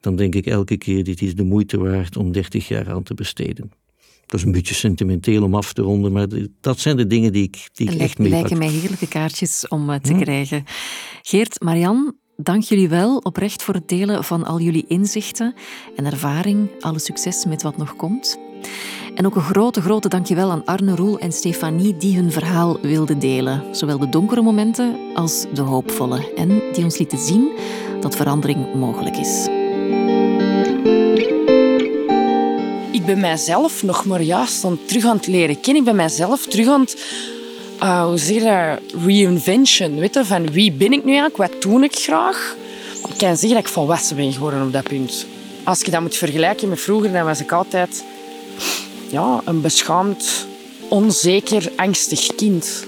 Dan 0.00 0.16
denk 0.16 0.34
ik 0.34 0.46
elke 0.46 0.76
keer, 0.76 1.04
dit 1.04 1.22
is 1.22 1.34
de 1.34 1.44
moeite 1.44 1.78
waard 1.78 2.16
om 2.16 2.32
30 2.32 2.68
jaar 2.68 2.90
aan 2.90 3.02
te 3.02 3.14
besteden. 3.14 3.70
Dat 4.26 4.40
is 4.40 4.46
een 4.46 4.52
beetje 4.52 4.74
sentimenteel 4.74 5.42
om 5.42 5.54
af 5.54 5.72
te 5.72 5.82
ronden, 5.82 6.12
maar 6.12 6.26
dat 6.60 6.78
zijn 6.78 6.96
de 6.96 7.06
dingen 7.06 7.32
die 7.32 7.42
ik, 7.42 7.68
die 7.72 7.90
ik 7.90 8.00
echt 8.00 8.18
mee 8.18 8.28
lijken 8.28 8.58
mij 8.58 8.68
heerlijke 8.68 9.08
kaartjes 9.08 9.68
om 9.68 9.90
eh, 9.90 9.98
te 9.98 10.12
hm? 10.12 10.20
krijgen. 10.20 10.64
Geert, 11.22 11.62
Marian, 11.62 12.14
dank 12.36 12.62
jullie 12.62 12.88
wel 12.88 13.16
oprecht 13.16 13.62
voor 13.62 13.74
het 13.74 13.88
delen 13.88 14.24
van 14.24 14.44
al 14.44 14.60
jullie 14.60 14.84
inzichten 14.88 15.54
en 15.96 16.04
ervaring. 16.04 16.68
Alle 16.80 16.98
succes 16.98 17.44
met 17.44 17.62
wat 17.62 17.76
nog 17.76 17.96
komt. 17.96 18.38
En 19.14 19.26
ook 19.26 19.34
een 19.34 19.42
grote, 19.42 19.80
grote 19.80 20.08
dankjewel 20.08 20.50
aan 20.50 20.64
Arne 20.64 20.94
Roel 20.94 21.18
en 21.18 21.32
Stefanie 21.32 21.96
die 21.96 22.16
hun 22.16 22.32
verhaal 22.32 22.80
wilden 22.80 23.18
delen. 23.18 23.62
Zowel 23.74 23.98
de 23.98 24.08
donkere 24.08 24.42
momenten 24.42 24.96
als 25.14 25.46
de 25.54 25.62
hoopvolle. 25.62 26.34
En 26.34 26.48
die 26.72 26.84
ons 26.84 26.98
lieten 26.98 27.18
zien 27.18 27.50
dat 28.00 28.16
verandering 28.16 28.74
mogelijk 28.74 29.16
is. 29.16 29.48
Ik 32.96 33.06
ben 33.06 33.20
mijzelf 33.20 33.82
nog 33.82 34.04
maar 34.04 34.22
juist 34.22 34.62
dan 34.62 34.78
terug 34.84 35.04
aan 35.04 35.16
het 35.16 35.26
leren 35.26 35.60
kennen. 35.60 35.82
Ik 35.82 35.88
ben 35.88 35.96
mijzelf 35.96 36.46
terug 36.46 36.68
aan 36.68 36.80
het, 36.80 36.96
uh, 37.82 38.04
hoe 38.04 38.78
reinvention. 39.04 39.98
Weet 39.98 40.14
je, 40.14 40.24
van 40.24 40.50
wie 40.50 40.72
ben 40.72 40.92
ik 40.92 41.04
nu 41.04 41.16
eigenlijk, 41.16 41.36
wat 41.36 41.62
doe 41.62 41.84
ik 41.84 41.94
graag? 41.94 42.56
Ik 43.08 43.18
kan 43.18 43.36
zeggen 43.36 43.48
dat 43.48 43.58
ik 43.58 43.68
volwassen 43.68 44.16
ben 44.16 44.32
geworden 44.32 44.62
op 44.62 44.72
dat 44.72 44.82
punt. 44.82 45.26
Als 45.64 45.80
je 45.80 45.90
dat 45.90 46.00
moet 46.00 46.16
vergelijken 46.16 46.68
met 46.68 46.80
vroeger, 46.80 47.12
dan 47.12 47.24
was 47.24 47.40
ik 47.40 47.52
altijd 47.52 48.04
ja, 49.10 49.40
een 49.44 49.60
beschaamd, 49.60 50.46
onzeker, 50.88 51.72
angstig 51.76 52.34
kind. 52.34 52.86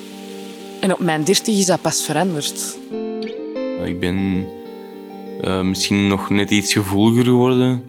En 0.80 0.92
op 0.92 0.98
mijn 0.98 1.24
dertig 1.24 1.58
is 1.58 1.66
dat 1.66 1.80
pas 1.80 2.02
veranderd. 2.02 2.76
Ik 3.84 4.00
ben 4.00 4.46
uh, 5.44 5.60
misschien 5.60 6.06
nog 6.06 6.30
net 6.30 6.50
iets 6.50 6.72
gevoeliger 6.72 7.24
geworden. 7.24 7.82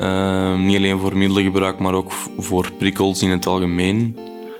Ehm, 0.00 0.66
niet 0.66 0.76
alleen 0.76 0.98
voor 0.98 1.16
middelengebruik, 1.16 1.78
maar 1.78 1.94
ook 1.94 2.12
voor 2.38 2.72
prikkels 2.78 3.22
in 3.22 3.30
het 3.30 3.46
algemeen. 3.46 4.16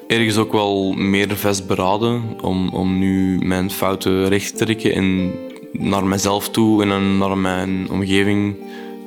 ergens 0.09 0.37
ook 0.37 0.53
wel 0.53 0.93
meer 0.93 1.37
vastberaden 1.37 2.23
om, 2.41 2.69
om 2.69 2.99
nu 2.99 3.39
mijn 3.39 3.71
fouten 3.71 4.29
recht 4.29 4.57
te 4.57 4.65
trekken 4.65 4.95
en 4.95 5.33
naar 5.73 6.05
mezelf 6.05 6.49
toe 6.49 6.83
en 6.83 7.19
naar 7.19 7.39
mijn 7.39 7.91
omgeving 7.91 8.57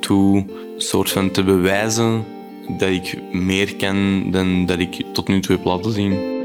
toe 0.00 0.44
soort 0.76 1.10
van 1.10 1.30
te 1.30 1.42
bewijzen 1.44 2.24
dat 2.68 2.88
ik 2.88 3.18
meer 3.32 3.76
ken 3.76 4.30
dan 4.30 4.66
dat 4.66 4.78
ik 4.78 5.04
tot 5.12 5.28
nu 5.28 5.40
toe 5.40 5.56
heb 5.56 5.64
laten 5.64 5.92
zien. 5.92 6.42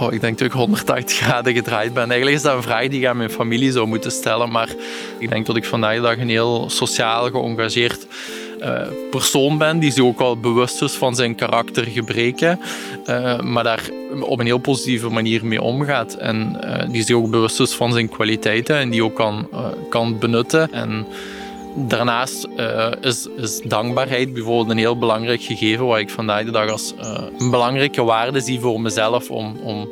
Oh, 0.00 0.12
ik 0.12 0.20
denk 0.20 0.38
dat 0.38 0.46
ik 0.46 0.52
180 0.52 1.16
graden 1.16 1.54
gedraaid 1.54 1.94
ben. 1.94 2.10
Eigenlijk 2.10 2.36
is 2.36 2.42
dat 2.42 2.56
een 2.56 2.62
vraag 2.62 2.88
die 2.88 3.00
ik 3.00 3.06
aan 3.06 3.16
mijn 3.16 3.30
familie 3.30 3.72
zou 3.72 3.86
moeten 3.86 4.10
stellen. 4.10 4.50
Maar 4.50 4.74
ik 5.18 5.30
denk 5.30 5.46
dat 5.46 5.56
ik 5.56 5.64
vandaag 5.64 6.00
dag 6.00 6.18
een 6.18 6.28
heel 6.28 6.70
sociaal 6.70 7.30
geëngageerd 7.30 8.06
uh, 8.64 8.80
persoon 9.10 9.58
ben. 9.58 9.78
Die 9.78 9.90
zich 9.90 10.04
ook 10.04 10.18
wel 10.18 10.36
bewust 10.36 10.82
is 10.82 10.92
van 10.92 11.14
zijn 11.14 11.34
karaktergebreken. 11.34 12.60
Uh, 13.06 13.40
maar 13.40 13.64
daar 13.64 13.88
op 14.20 14.40
een 14.40 14.46
heel 14.46 14.58
positieve 14.58 15.08
manier 15.08 15.46
mee 15.46 15.62
omgaat. 15.62 16.14
En 16.14 16.60
uh, 16.64 16.92
die 16.92 17.02
zich 17.02 17.16
ook 17.16 17.30
bewust 17.30 17.60
is 17.60 17.74
van 17.74 17.92
zijn 17.92 18.08
kwaliteiten. 18.08 18.76
En 18.76 18.90
die 18.90 19.04
ook 19.04 19.14
kan, 19.14 19.48
kan 19.88 20.18
benutten. 20.18 20.72
En 20.72 21.06
Daarnaast 21.76 22.48
is, 23.00 23.28
is, 23.36 23.60
dankbaarheid 23.64 24.32
bijvoorbeeld 24.32 24.70
een 24.70 24.78
heel 24.78 24.98
belangrijk 24.98 25.42
gegeven, 25.42 25.86
wat 25.86 25.98
ik 25.98 26.10
vandaag 26.10 26.44
de 26.44 26.50
dag 26.50 26.70
als 26.70 26.94
een 27.38 27.50
belangrijke 27.50 28.02
waarde 28.02 28.40
zie 28.40 28.60
voor 28.60 28.80
mezelf 28.80 29.30
om, 29.30 29.56
om 29.62 29.88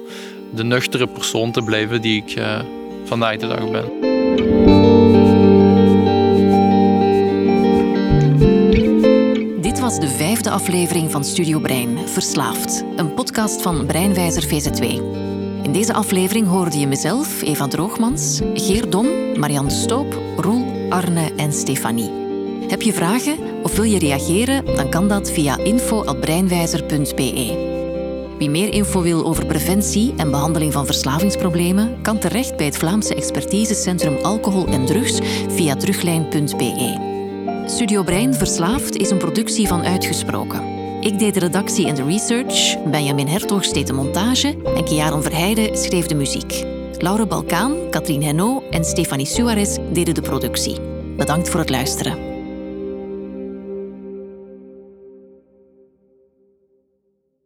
de 0.54 0.64
nuchtere 0.64 1.06
persoon 1.06 1.52
te 1.52 1.62
blijven 1.62 2.00
die 2.00 2.24
ik 2.26 2.42
vandaag 3.04 3.36
de 3.36 3.46
dag 3.46 3.70
ben. 3.70 4.11
De 9.98 10.08
vijfde 10.08 10.50
aflevering 10.50 11.10
van 11.10 11.24
Studio 11.24 11.58
Brein, 11.58 12.08
Verslaafd, 12.08 12.84
een 12.96 13.14
podcast 13.14 13.62
van 13.62 13.86
Breinwijzer 13.86 14.44
VZ2. 14.44 14.82
In 15.62 15.72
deze 15.72 15.92
aflevering 15.92 16.46
hoorde 16.46 16.78
je 16.78 16.86
mezelf, 16.86 17.42
Eva 17.42 17.68
Droogmans, 17.68 18.40
Geer 18.54 18.90
Dom, 18.90 19.38
Marianne 19.38 19.70
Stoop, 19.70 20.18
Roel 20.36 20.64
Arne 20.88 21.32
en 21.36 21.52
Stefanie. 21.52 22.10
Heb 22.68 22.82
je 22.82 22.92
vragen 22.92 23.36
of 23.62 23.76
wil 23.76 23.84
je 23.84 23.98
reageren? 23.98 24.64
Dan 24.64 24.90
kan 24.90 25.08
dat 25.08 25.30
via 25.30 25.58
info.breinwijzer.be. 25.58 27.70
Wie 28.38 28.50
meer 28.50 28.72
info 28.72 29.02
wil 29.02 29.24
over 29.24 29.46
preventie 29.46 30.14
en 30.16 30.30
behandeling 30.30 30.72
van 30.72 30.86
verslavingsproblemen, 30.86 32.02
kan 32.02 32.18
terecht 32.18 32.56
bij 32.56 32.66
het 32.66 32.76
Vlaamse 32.76 33.14
expertisecentrum 33.14 34.16
alcohol 34.16 34.66
en 34.66 34.86
drugs 34.86 35.18
via 35.48 35.76
teruglijn.be. 35.76 37.11
Studio 37.66 38.02
Brein 38.02 38.34
Verslaafd 38.34 38.96
is 38.96 39.10
een 39.10 39.18
productie 39.18 39.66
van 39.66 39.82
Uitgesproken. 39.82 40.62
Ik 41.00 41.18
deed 41.18 41.34
de 41.34 41.40
redactie 41.40 41.86
en 41.86 41.94
de 41.94 42.04
research, 42.04 42.82
Benjamin 42.84 43.26
Hertog 43.26 43.66
deed 43.66 43.86
de 43.86 43.92
montage 43.92 44.56
en 44.76 44.84
Kiaran 44.84 45.22
Verheijden 45.22 45.76
schreef 45.76 46.06
de 46.06 46.14
muziek. 46.14 46.64
Laura 46.98 47.26
Balkaan, 47.26 47.90
Katrien 47.90 48.22
Henno 48.22 48.62
en 48.70 48.84
Stefanie 48.84 49.26
Suarez 49.26 49.78
deden 49.92 50.14
de 50.14 50.22
productie. 50.22 50.80
Bedankt 51.16 51.48
voor 51.48 51.60
het 51.60 51.70
luisteren. 51.70 52.31